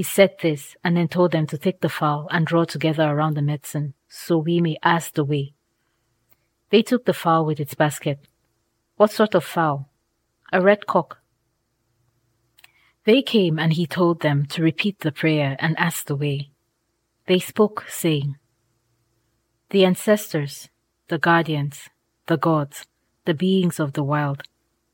[0.00, 3.34] He said this and then told them to take the fowl and draw together around
[3.34, 5.52] the medicine so we may ask the way.
[6.70, 8.18] They took the fowl with its basket.
[8.96, 9.90] What sort of fowl?
[10.54, 11.18] A red cock.
[13.04, 16.50] They came and he told them to repeat the prayer and ask the way.
[17.26, 18.38] They spoke, saying,
[19.68, 20.70] The ancestors,
[21.08, 21.90] the guardians,
[22.24, 22.86] the gods,
[23.26, 24.44] the beings of the wild,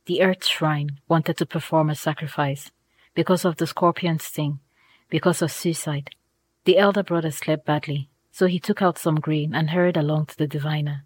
[0.06, 2.72] the earth shrine wanted to perform a sacrifice
[3.14, 4.58] because of the scorpion sting,
[5.08, 6.10] because of suicide.
[6.64, 10.36] The elder brother slept badly, so he took out some grain and hurried along to
[10.36, 11.04] the diviner,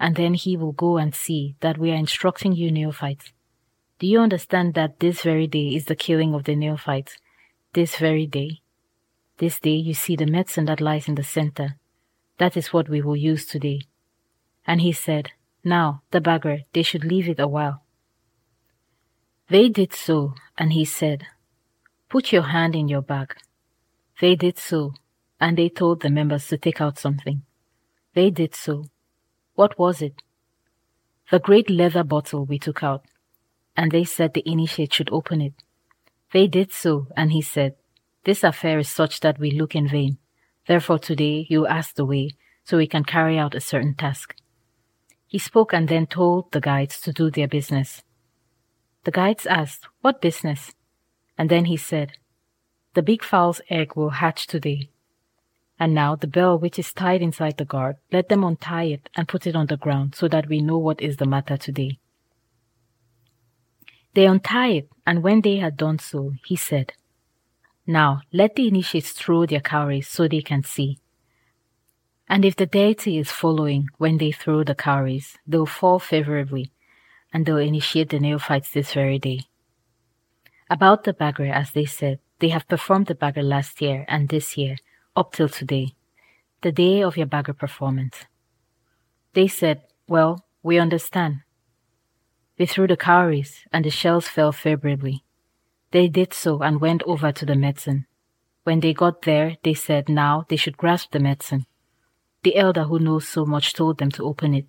[0.00, 3.32] and then he will go and see that we are instructing you neophytes.
[3.98, 7.18] Do you understand that this very day is the killing of the neophytes?
[7.74, 8.60] This very day?
[9.38, 11.76] This day you see the medicine that lies in the center.
[12.38, 13.82] That is what we will use today.
[14.66, 17.82] And he said, Now, the Bagre, they should leave it a while.
[19.48, 21.26] They did so, and he said,
[22.14, 23.34] Put your hand in your bag.
[24.20, 24.94] They did so,
[25.40, 27.42] and they told the members to take out something.
[28.14, 28.84] They did so.
[29.56, 30.22] What was it?
[31.32, 33.04] The great leather bottle we took out,
[33.76, 35.54] and they said the initiate should open it.
[36.32, 37.74] They did so, and he said,
[38.22, 40.18] This affair is such that we look in vain.
[40.68, 42.30] Therefore today you ask the way,
[42.62, 44.36] so we can carry out a certain task.
[45.26, 48.04] He spoke and then told the guides to do their business.
[49.02, 50.74] The guides asked, What business?
[51.36, 52.12] And then he said,
[52.94, 54.90] The big fowl's egg will hatch today.
[55.78, 59.26] And now the bell which is tied inside the guard, let them untie it and
[59.26, 61.98] put it on the ground so that we know what is the matter today.
[64.14, 66.92] They untie it, and when they had done so, he said,
[67.84, 70.98] Now let the initiates throw their cowries so they can see.
[72.28, 76.70] And if the deity is following when they throw the cowries, they'll fall favorably,
[77.32, 79.40] and they'll initiate the neophytes this very day.
[80.70, 84.56] About the Bagre, as they said, they have performed the Bagre last year and this
[84.56, 84.76] year,
[85.14, 85.94] up till today,
[86.62, 88.24] the day of your Bagre performance.
[89.34, 91.40] They said, Well, we understand.
[92.56, 95.24] They threw the cowries, and the shells fell favorably.
[95.90, 98.06] They did so and went over to the medicine.
[98.62, 101.66] When they got there, they said now they should grasp the medicine.
[102.42, 104.66] The elder who knows so much told them to open it.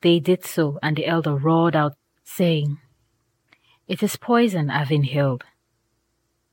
[0.00, 2.78] They did so, and the elder roared out, saying,
[3.88, 5.44] It is poison I've inhaled.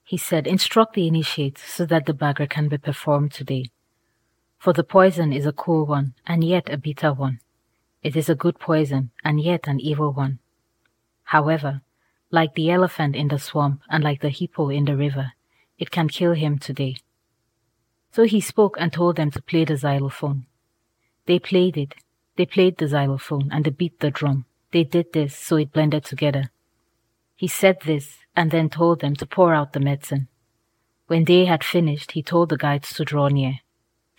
[0.04, 3.72] He said, Instruct the initiate so that the Bagre can be performed today.
[4.60, 7.40] For the poison is a cool one, and yet a bitter one.
[8.04, 10.40] It is a good poison, and yet an evil one.
[11.24, 11.82] However,
[12.30, 15.32] like the elephant in the swamp and like the hippo in the river,
[15.80, 16.98] it can kill him today.
[18.12, 20.46] So he spoke and told them to play the xylophone.
[21.26, 21.96] They played it.
[22.38, 24.46] They played the xylophone and they beat the drum.
[24.72, 26.52] They did this so it blended together.
[27.36, 30.28] He said this and then told them to pour out the medicine.
[31.08, 33.60] When they had finished, he told the guides to draw near.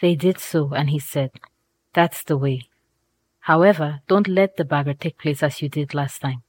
[0.01, 1.31] They did so, and he said,
[1.93, 2.69] That's the way.
[3.41, 6.43] However, don't let the Bagre take place as you did last time.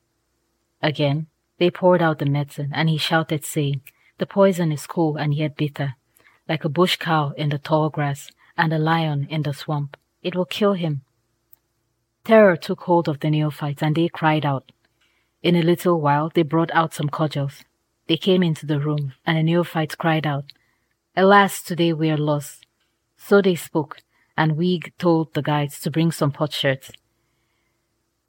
[0.81, 3.81] Again, they poured out the medicine, and he shouted, saying,
[4.17, 5.95] The poison is cool and yet bitter,
[6.47, 9.97] like a bush cow in the tall grass and a lion in the swamp.
[10.21, 11.01] It will kill him.
[12.23, 14.71] Terror took hold of the neophytes, and they cried out.
[15.45, 17.63] In a little while, they brought out some cudgels.
[18.07, 20.45] They came into the room, and the neophyte cried out,
[21.15, 22.65] Alas, today we are lost.
[23.15, 24.01] So they spoke,
[24.35, 26.89] and we told the guides to bring some potsherds.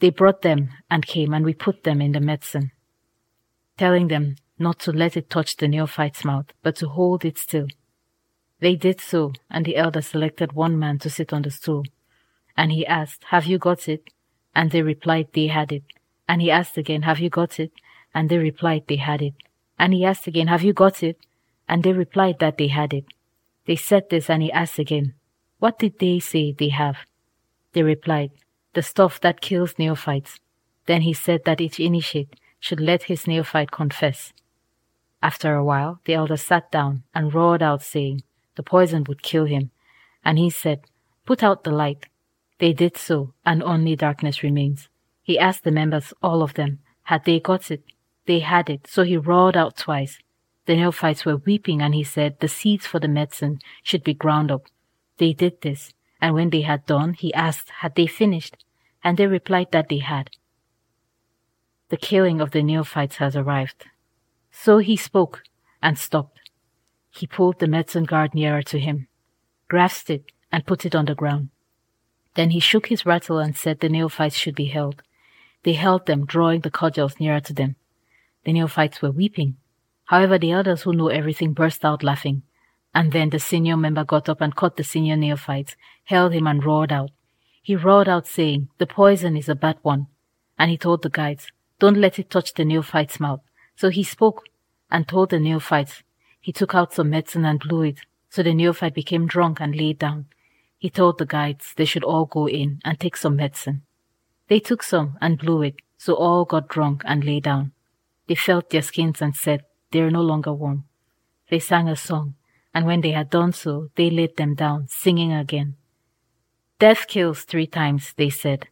[0.00, 2.72] They brought them and came, and we put them in the medicine,
[3.78, 7.68] telling them not to let it touch the neophyte's mouth, but to hold it still.
[8.60, 11.84] They did so, and the elder selected one man to sit on the stool.
[12.58, 14.10] And he asked, Have you got it?
[14.54, 15.84] And they replied they had it.
[16.28, 17.72] And he asked again, Have you got it?
[18.14, 19.34] And they replied they had it.
[19.78, 21.18] And he asked again, Have you got it?
[21.68, 23.04] And they replied that they had it.
[23.66, 25.14] They said this, and he asked again,
[25.58, 26.98] What did they say they have?
[27.72, 28.30] They replied,
[28.76, 30.38] the stuff that kills neophytes.
[30.84, 34.34] Then he said that each initiate should let his neophyte confess.
[35.22, 38.22] After a while, the elder sat down and roared out, saying
[38.54, 39.70] the poison would kill him.
[40.22, 40.82] And he said,
[41.24, 42.06] Put out the light.
[42.58, 44.88] They did so, and only darkness remains.
[45.26, 47.82] He asked the members, all of them, had they got it?
[48.26, 50.20] They had it, so he roared out twice.
[50.66, 54.52] The neophytes were weeping, and he said the seeds for the medicine should be ground
[54.52, 54.66] up.
[55.18, 58.56] They did this, and when they had done, he asked, had they finished?
[59.06, 60.30] and they replied that they had.
[61.90, 63.84] The killing of the neophytes has arrived.
[64.50, 65.44] So he spoke
[65.80, 66.40] and stopped.
[67.10, 69.06] He pulled the medicine guard nearer to him,
[69.68, 71.50] grasped it, and put it on the ground.
[72.34, 75.02] Then he shook his rattle and said the neophytes should be held.
[75.66, 77.74] They held them, drawing the cudgels nearer to them.
[78.44, 79.56] The neophytes were weeping.
[80.04, 82.42] However, the others who know everything burst out laughing.
[82.94, 85.74] And then the senior member got up and caught the senior neophyte,
[86.04, 87.10] held him, and roared out.
[87.64, 90.06] He roared out, saying, The poison is a bad one.
[90.56, 91.48] And he told the guides,
[91.80, 93.40] Don't let it touch the neophyte's mouth.
[93.74, 94.44] So he spoke
[94.88, 96.04] and told the neophytes.
[96.40, 97.98] He took out some medicine and blew it.
[98.30, 100.26] So the neophyte became drunk and lay down.
[100.78, 103.82] He told the guides they should all go in and take some medicine.
[104.48, 107.72] They took some and blew it, so all got drunk and lay down.
[108.28, 110.84] They felt their skins and said, They are no longer warm.
[111.50, 112.34] They sang a song,
[112.74, 115.76] and when they had done so, they laid them down, singing again.
[116.78, 118.68] Death kills three times, they said.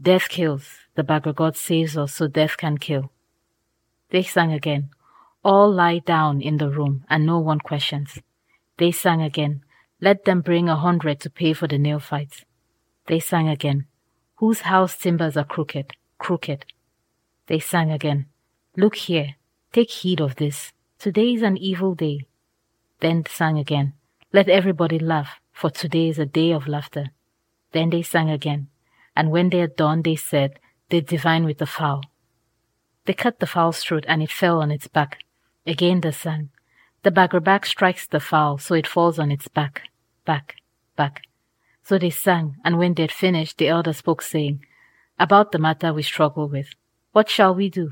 [0.00, 0.78] Death kills.
[0.94, 3.10] The Bagre God saves us so death can kill.
[4.10, 4.90] They sang again.
[5.44, 8.18] All lie down in the room and no one questions.
[8.78, 9.62] They sang again.
[10.00, 12.44] Let them bring a hundred to pay for the nail neophytes.
[13.06, 13.86] They sang again.
[14.42, 16.64] Whose house timbers are crooked, crooked.
[17.46, 18.26] They sang again.
[18.76, 19.36] Look here.
[19.72, 20.72] Take heed of this.
[20.98, 22.26] Today is an evil day.
[22.98, 23.92] Then sang again.
[24.32, 27.12] Let everybody laugh, for today is a day of laughter.
[27.70, 28.66] Then they sang again,
[29.14, 32.02] and when they had done, they said, They divine with the fowl.
[33.04, 35.18] They cut the fowl's throat, and it fell on its back.
[35.68, 36.50] Again they sang.
[37.04, 39.82] The Bagre back strikes the fowl, so it falls on its back,
[40.24, 40.56] back,
[40.96, 41.22] back.
[41.82, 44.64] So they sang, and when they had finished, the elder spoke, saying,
[45.18, 46.68] About the matter we struggle with,
[47.12, 47.90] what shall we do?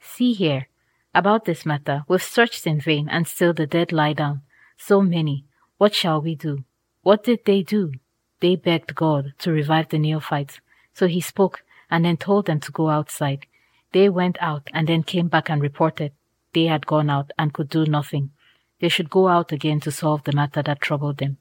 [0.00, 0.68] See here,
[1.14, 4.42] about this matter, we've searched in vain, and still the dead lie down.
[4.76, 5.44] So many.
[5.76, 6.64] What shall we do?
[7.02, 7.92] What did they do?
[8.40, 10.60] They begged God to revive the neophytes.
[10.94, 13.46] So he spoke and then told them to go outside.
[13.92, 16.12] They went out and then came back and reported
[16.52, 18.30] they had gone out and could do nothing.
[18.80, 21.38] They should go out again to solve the matter that troubled them.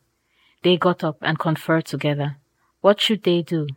[0.64, 2.38] They got up and conferred together.
[2.82, 3.68] What should they do?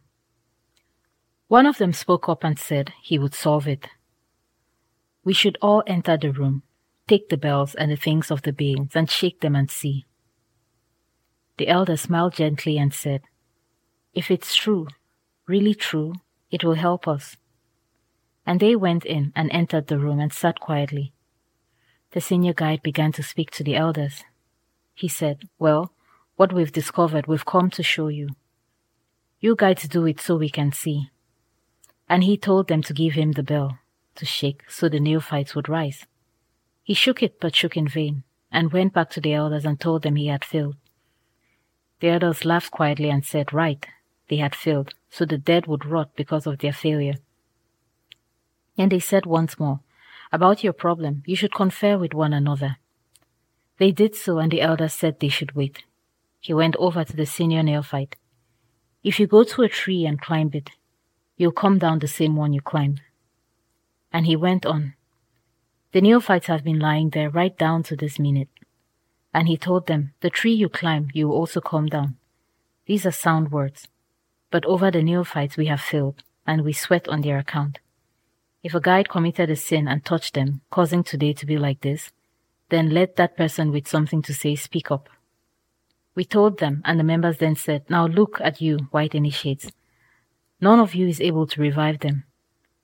[1.49, 3.89] One of them spoke up and said he would solve it.
[5.25, 6.63] We should all enter the room,
[7.09, 10.07] take the bells and the things of the beings, and shake them and see.
[11.59, 13.23] The elder smiled gently and said,
[14.15, 14.89] If it's true,
[15.47, 16.15] really true,
[16.51, 17.37] it will help us.
[18.47, 21.13] And they went in and entered the room and sat quietly.
[22.13, 24.25] The senior guide began to speak to the elders.
[24.95, 25.93] He said, Well,
[26.41, 28.27] what we've discovered, we've come to show you.
[29.41, 31.11] You guides do it so we can see.
[32.09, 33.79] And he told them to give him the bell
[34.15, 36.07] to shake so the neophytes would rise.
[36.83, 40.01] He shook it but shook in vain, and went back to the elders and told
[40.03, 40.77] them he had failed.
[42.01, 43.87] The elders laughed quietly and said, Right,
[44.31, 47.19] they had failed, so the dead would rot because of their failure.
[48.79, 49.81] And they said once more,
[50.33, 52.79] About your problem, you should confer with one another.
[53.77, 55.85] They did so, and the elders said they should wait.
[56.41, 58.17] He went over to the senior neophyte.
[59.05, 60.71] If you go to a tree and climb it,
[61.37, 63.03] you'll come down the same one you climbed.
[64.13, 64.95] And he went on.
[65.93, 68.49] The neophytes have been lying there right down to this minute.
[69.35, 72.17] And he told them, The tree you climb, you will also come down.
[72.87, 73.87] These are sound words.
[74.51, 77.79] But over the neophytes we have failed, and we sweat on their account.
[78.63, 82.11] If a guide committed a sin and touched them, causing today to be like this,
[82.71, 85.09] then let that person with something to say speak up.
[86.15, 89.71] We told them, and the members then said, Now look at you, white initiates.
[90.61, 92.25] None of you is able to revive them.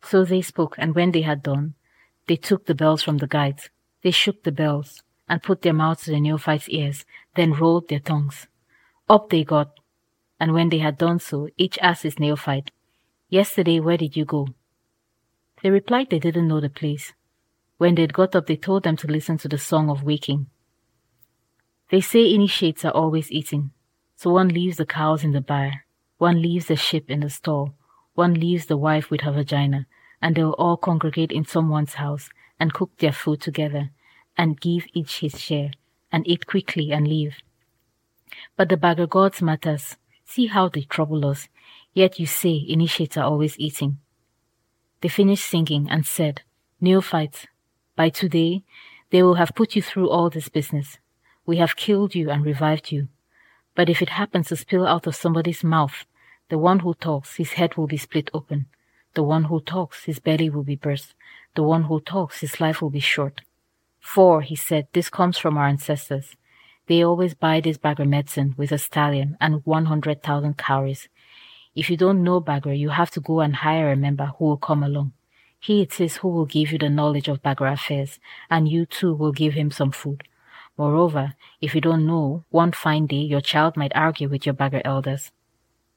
[0.03, 1.75] So they spoke, and when they had done,
[2.27, 3.71] they took the bells from the guides.
[4.03, 7.05] They shook the bells, and put their mouths to the neophytes' ears,
[7.35, 8.47] then rolled their tongues.
[9.09, 9.79] Up they got,
[10.39, 12.71] and when they had done so, each asked his neophyte,
[13.29, 14.49] Yesterday, where did you go?
[15.63, 17.13] They replied they didn't know the place.
[17.79, 20.47] When they'd got up, they told them to listen to the song of waking.
[21.91, 23.71] They say initiates are always eating.
[24.17, 25.85] So one leaves the cows in the byre,
[26.19, 27.75] one leaves the sheep in the stall,
[28.15, 29.87] one leaves the wife with her vagina,
[30.21, 33.91] and they'll all congregate in someone's house and cook their food together
[34.37, 35.71] and give each his share
[36.11, 37.37] and eat quickly and leave.
[38.57, 39.97] But the Bagre gods matters.
[40.25, 41.49] See how they trouble us.
[41.93, 43.99] Yet you say initiates are always eating.
[45.01, 46.43] They finished singing and said,
[46.81, 47.47] Neophytes,
[47.95, 48.65] by today
[49.11, 50.99] they will have put you through all this business.
[51.47, 53.09] We have killed you and revived you.
[53.77, 56.05] But if it happens to spill out of somebody's mouth,
[56.49, 58.67] the one who talks, his head will be split open.
[59.15, 61.15] The one who talks, his belly will be burst.
[61.55, 63.43] The one who talks, his life will be short.
[64.01, 66.37] For, he said, this comes from our ancestors.
[66.87, 71.09] They always buy this Bagre medicine with a stallion and 100,000 cowries.
[71.75, 74.57] If you don't know Bagre, you have to go and hire a member who will
[74.57, 75.13] come along.
[75.59, 78.19] He it is who will give you the knowledge of Bagre affairs,
[78.49, 80.25] and you too will give him some food.
[80.79, 84.83] Moreover, if you don't know, one fine day your child might argue with your Bagre
[84.85, 85.31] elders.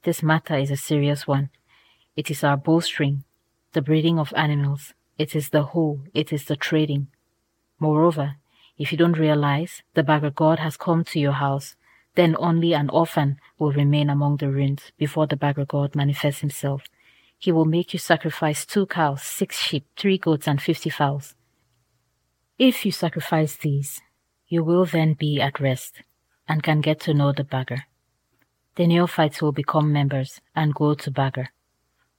[0.04, 1.50] This matter is a serious one.
[2.16, 3.24] It is our bowstring,
[3.74, 4.94] the breeding of animals.
[5.18, 7.08] It is the hoe, it is the trading.
[7.78, 8.38] Moreover,
[8.78, 11.76] if you don't realize the Bagre god has come to your house,
[12.16, 16.84] then only an orphan will remain among the ruins before the Bagre god manifests himself.
[17.38, 21.36] He will make you sacrifice two cows, six sheep, three goats, and fifty fowls.
[22.58, 24.02] If you sacrifice these,
[24.50, 26.02] you will then be at rest
[26.48, 27.84] and can get to know the Bagre.
[28.76, 31.50] The neophytes will become members and go to Bagre.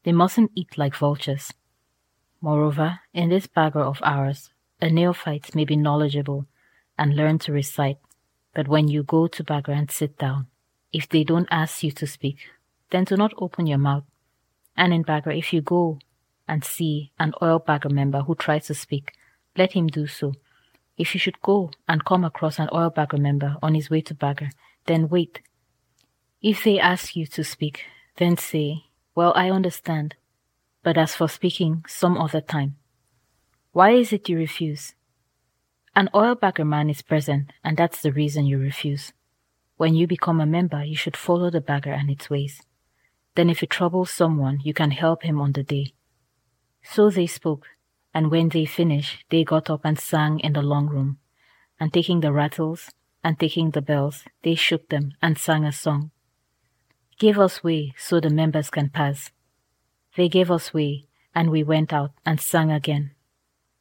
[0.04, 1.52] They mustn't eat like vultures.
[2.40, 4.50] Moreover, in this Bagre of ours,
[4.80, 6.46] a neophyte may be knowledgeable
[6.96, 7.98] and learn to recite,
[8.54, 10.46] but when you go to Bagre and sit down,
[10.92, 12.38] if they don't ask you to speak,
[12.90, 14.04] then do not open your mouth.
[14.76, 15.98] And in Bagre, if you go
[16.46, 19.14] and see an oil Bagre member who tries to speak,
[19.56, 20.34] let him do so
[21.00, 24.14] if you should go and come across an oil Bagre member on his way to
[24.14, 24.50] Bagre,
[24.86, 25.40] then wait.
[26.42, 27.84] If they ask you to speak,
[28.16, 28.84] then say,
[29.14, 30.16] Well, I understand,
[30.82, 32.76] but as for speaking some other time.
[33.72, 34.94] Why is it you refuse?
[35.96, 39.12] An oil Bagre man is present, and that's the reason you refuse.
[39.76, 42.62] When you become a member, you should follow the Bagre and its ways.
[43.34, 45.94] Then if it troubles someone, you can help him on the day.
[46.82, 47.66] So they spoke,
[48.12, 51.18] and when they finished, they got up and sang in the long room.
[51.78, 52.90] And taking the rattles
[53.22, 56.10] and taking the bells, they shook them and sang a song.
[57.18, 59.30] Give us way so the members can pass.
[60.16, 63.12] They gave us way, and we went out and sang again.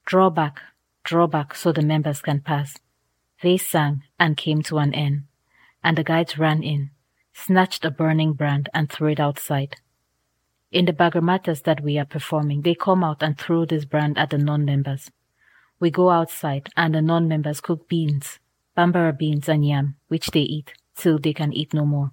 [0.06, 0.62] Draw back,
[1.04, 2.78] draw back so the members can pass.
[3.42, 5.24] They sang and came to an end,
[5.84, 6.92] and the guides ran in,
[7.34, 9.78] snatched a burning brand and threw it outside.
[10.72, 14.20] In the Bagre matters that we are performing, they come out and throw this brand
[14.20, 15.10] at the non-members.
[15.80, 18.40] We go outside and the non-members cook beans,
[18.78, 22.12] bambara beans and yam, which they eat till they can eat no more.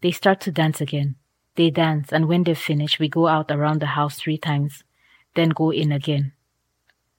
[0.00, 1.16] They start to dance again.
[1.56, 4.82] They dance and when they finish, we go out around the house three times,
[5.34, 6.32] then go in again.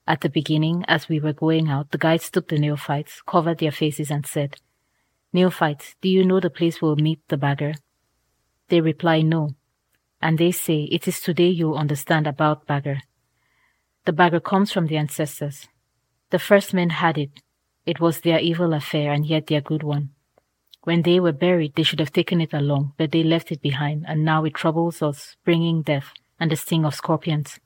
[0.07, 3.71] At the beginning, as we were going out, the guides took the neophytes, covered their
[3.71, 4.55] faces and said,
[5.33, 7.75] Neophytes, do you know the place we'll meet the Bagre?
[8.69, 9.55] They reply, no.
[10.21, 13.01] And they say it is today you understand about Bagre.
[14.05, 15.67] The Bagre comes from the ancestors.
[16.29, 17.41] The first men had it.
[17.85, 20.09] It was their evil affair and yet their good one.
[20.83, 24.05] When they were buried, they should have taken it along, but they left it behind,
[24.07, 27.59] and now it troubles us, bringing death and the sting of scorpions.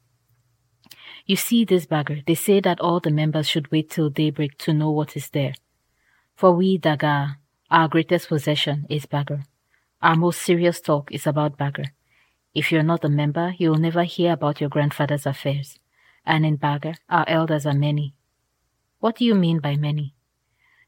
[1.28, 4.74] You see this Bagre, they say that all the members should wait till daybreak to
[4.74, 5.54] know what is there.
[6.36, 7.36] For we, Daga,
[7.70, 9.44] our greatest possession is Bagre.
[10.02, 11.92] Our most serious talk is about Bagre.
[12.54, 15.80] If you're not a member, you will never hear about your grandfather's affairs.
[16.26, 18.14] And in Bagre, our elders are many.
[19.00, 20.14] What do you mean by many?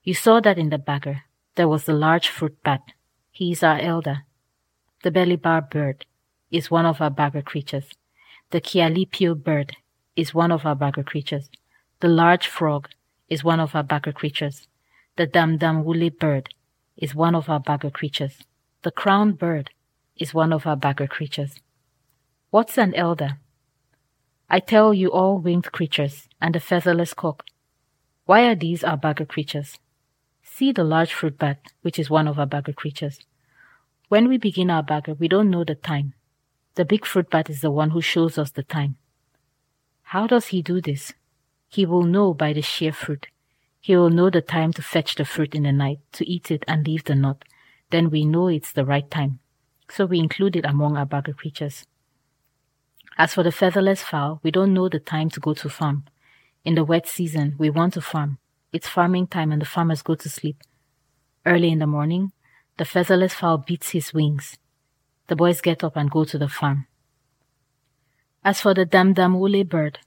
[0.03, 1.23] You saw that in the Bagre,
[1.55, 2.81] there was the large fruit bat.
[3.31, 4.25] He is our elder.
[5.03, 6.05] The belly bar bird
[6.51, 7.89] is one of our Bagre creatures.
[8.51, 9.75] The kialipio bird
[10.15, 11.49] is one of our Bagre creatures.
[12.01, 12.89] The large frog
[13.29, 14.67] is one of our Bagre creatures.
[15.15, 16.49] The damdamwuli bird
[16.97, 18.39] is one of our Bagre creatures.
[18.81, 19.69] The crown bird
[20.17, 21.55] is one of our Bagre creatures.
[22.49, 23.39] What's an elder?
[24.49, 27.45] I tell you all winged creatures and a featherless cock.
[28.25, 29.79] Why are these our Bagre creatures?
[30.43, 33.19] See the large fruit bat, which is one of our Bagre creatures.
[34.13, 36.13] When we begin our bagger, we don't know the time.
[36.75, 38.97] The big fruit bat is the one who shows us the time.
[40.03, 41.13] How does he do this?
[41.67, 43.29] He will know by the sheer fruit.
[43.81, 46.63] He will know the time to fetch the fruit in the night, to eat it
[46.67, 47.43] and leave the nut.
[47.89, 49.39] Then we know it's the right time.
[49.95, 51.85] So we include it among our Bagre creatures.
[53.15, 56.05] As for the featherless fowl, we don't know the time to go to farm.
[56.65, 58.39] In the wet season, we want to farm.
[58.71, 60.57] It's farming time and the farmers go to sleep.
[61.45, 62.31] Early in the morning,
[62.77, 64.57] the featherless fowl beats his wings.
[65.27, 66.87] The boys get up and go to the farm.
[68.43, 69.99] As for the damdamwule bird,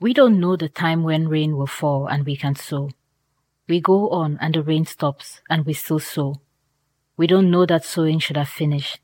[0.00, 2.90] we don't know the time when rain will fall and we can sow.
[3.68, 6.42] We go on and the rain stops and we still sow.
[7.16, 9.00] We don't know that sowing should have finished.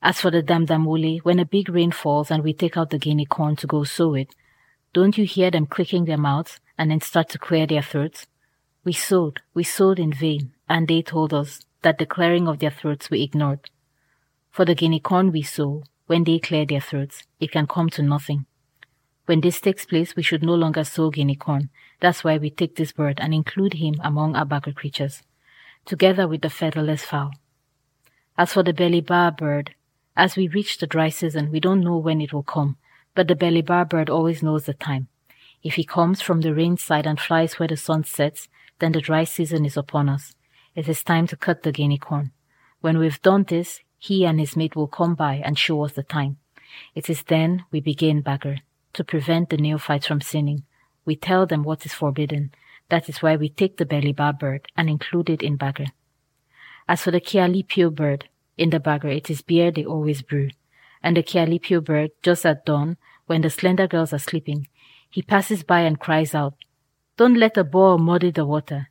[0.00, 3.26] As for the damdamwule, when a big rain falls and we take out the guinea
[3.26, 4.34] corn to go sow it,
[4.92, 8.26] don't you hear them clicking their mouths and then start to clear their throats?
[8.84, 12.70] We sowed, we sowed in vain, and they told us that the clearing of their
[12.70, 13.70] throats we ignored.
[14.50, 18.02] For the guinea corn we sow, when they clear their throats, it can come to
[18.02, 18.46] nothing.
[19.26, 21.70] When this takes place, we should no longer sow guinea corn.
[22.00, 25.22] That's why we take this bird and include him among our Bagre creatures,
[25.84, 27.32] together with the featherless fowl.
[28.38, 29.74] As for the belly bar bird,
[30.18, 32.76] as we reach the dry season, we don't know when it will come,
[33.14, 35.06] but the belly bar bird always knows the time.
[35.62, 38.48] If he comes from the rain side and flies where the sun sets,
[38.80, 40.34] then the dry season is upon us.
[40.74, 42.32] It is time to cut the guinea corn.
[42.80, 46.02] When we've done this, he and his mate will come by and show us the
[46.02, 46.38] time.
[46.96, 48.58] It is then we begin Bagre,
[48.94, 50.64] to prevent the neophytes from sinning.
[51.04, 52.50] We tell them what is forbidden.
[52.88, 55.92] That is why we take the belly bar bird and include it in Bagre.
[56.88, 58.28] As for the kialipio bird,
[58.58, 60.50] in the Bagre it is beer they always brew.
[61.02, 62.96] And the kialipio bird, just at dawn,
[63.26, 64.68] when the slender girls are sleeping,
[65.08, 66.54] he passes by and cries out,
[67.16, 68.88] Don't let the boar muddy the water.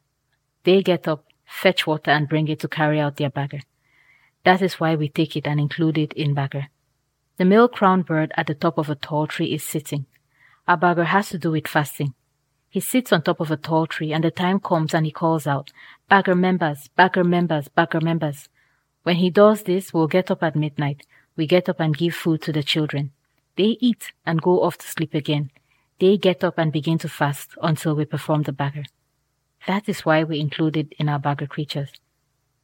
[0.63, 3.61] They get up, fetch water, and bring it to carry out their Bagre.
[4.43, 6.67] That is why we take it and include it in Bagre.
[7.37, 10.05] The male crown bird at the top of a tall tree is sitting.
[10.67, 12.13] Our Bagre has to do with fasting.
[12.69, 15.47] He sits on top of a tall tree and the time comes and he calls
[15.47, 15.71] out,
[16.09, 18.49] Bagre members, Bagre members, Bagre members.
[19.03, 21.05] When he does this, we'll get up at midnight.
[21.35, 23.11] We get up and give food to the children.
[23.55, 25.51] They eat and go off to sleep again.
[25.99, 28.85] They get up and begin to fast until we perform the Bagre.
[29.65, 31.91] That is why we include it in our Bagre creatures.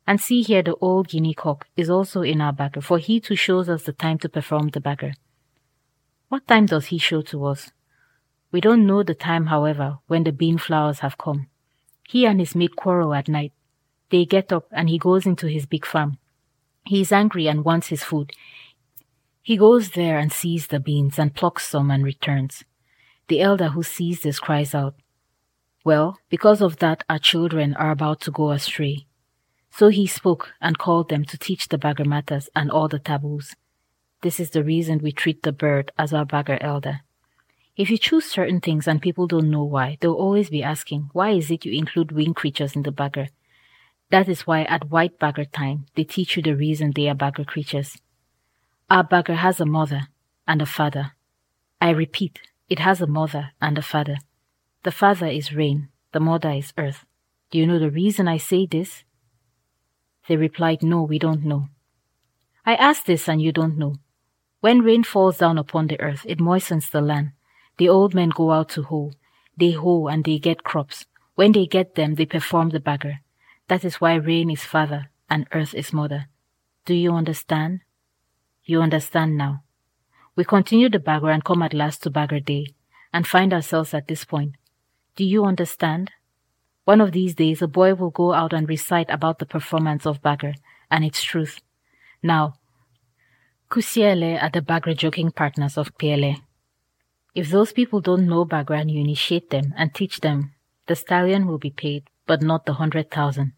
[0.06, 3.36] And see here the old guinea cock is also in our Bagre, for he too
[3.36, 5.14] shows us the time to perform the Bagre.
[6.30, 7.72] What time does he show to us?
[8.52, 11.48] We don't know the time, however, when the bean flowers have come.
[12.08, 13.54] He and his mate quarrel at night.
[14.12, 16.20] They get up and he goes into his big farm.
[16.86, 18.32] He is angry and wants his food.
[19.42, 22.64] He goes there and sees the beans and plucks some and returns.
[23.28, 24.96] The elder who sees this cries out,
[25.84, 29.06] Well, because of that, our children are about to go astray.
[29.72, 33.56] So he spoke and called them to teach the Bagre matters and all the taboos.
[34.22, 37.02] This is the reason we treat the bird as our Bagre elder.
[37.76, 41.32] If you choose certain things and people don't know why, they'll always be asking, why
[41.32, 43.30] is it you include winged creatures in the Bagre?
[44.10, 47.46] That is why at white Bagre time, they teach you the reason they are Bagre
[47.46, 47.98] creatures.
[48.90, 50.08] Our Bagre has a mother
[50.48, 51.14] and a father.
[51.82, 52.40] I repeat,
[52.70, 54.18] it has a mother and a father.
[54.84, 57.06] The father is rain, the mother is earth.
[57.52, 59.04] Do you know the reason I say this?
[60.28, 61.70] They replied, No, we don't know.
[62.66, 63.96] I ask this and you don't know.
[64.62, 67.32] When rain falls down upon the earth, it moistens the land.
[67.78, 69.12] The old men go out to hoe.
[69.58, 71.06] They hoe and they get crops.
[71.36, 73.20] When they get them, they perform the Bagre.
[73.68, 76.28] That is why rain is father and earth is mother.
[76.86, 77.82] Do you understand?
[78.66, 79.64] You understand now.
[80.36, 82.68] We continue the Bagre and come at last to Bagre Day
[83.14, 84.56] and find ourselves at this point.
[85.16, 86.12] Do you understand?
[86.86, 90.22] One of these days, a boy will go out and recite about the performance of
[90.22, 90.56] Bagre
[90.92, 91.60] and its truth.
[92.22, 92.56] Now,
[93.70, 96.42] Kusiele are the Bagre joking partners of Piele.
[97.34, 100.54] If those people don't know Bagre and you initiate them and teach them,
[100.88, 103.54] the stallion will be paid, but not the hundred thousand.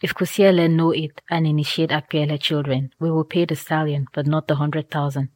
[0.00, 4.48] If Kusiele know it and initiate Apiele children, we will pay the stallion, but not
[4.48, 5.28] the hundred thousand.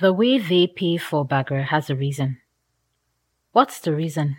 [0.00, 2.38] The way they pay for Bagre has a reason.
[3.52, 4.38] What's the reason?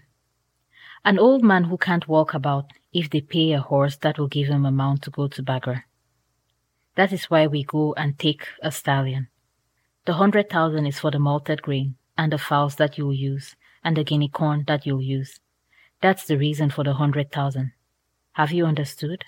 [1.05, 4.47] An old man who can't walk about, if they pay a horse, that will give
[4.47, 5.83] him a mount to go to Bagre.
[6.95, 9.27] That is why we go and take a stallion.
[10.05, 13.95] The hundred thousand is for the malted grain, and the fowls that you'll use, and
[13.95, 15.39] the guinea corn that you'll use.
[16.03, 17.71] That's the reason for the hundred thousand.
[18.33, 19.23] Have you understood?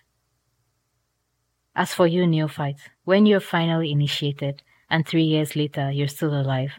[1.76, 6.73] As for you neophytes, when you're finally initiated, and three years later you're still alive,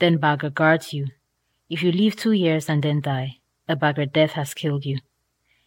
[0.00, 1.06] then Bagre guards you
[1.68, 5.00] if you live two years and then die, a Bagre death has killed you.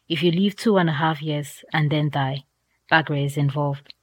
[0.08, 2.46] If you live two and a half years and then die,
[2.90, 3.94] Bagre is involved.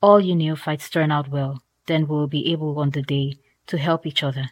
[0.00, 3.34] All you neophytes turn out well, then we'll be able on the day
[3.66, 4.50] to help each other.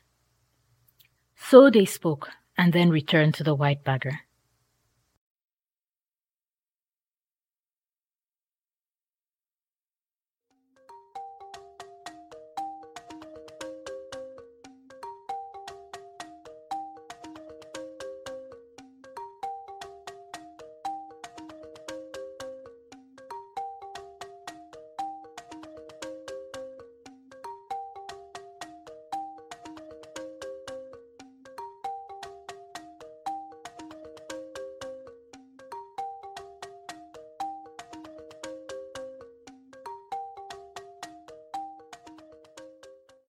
[1.36, 4.18] So they spoke, and then returned to the white Bagre.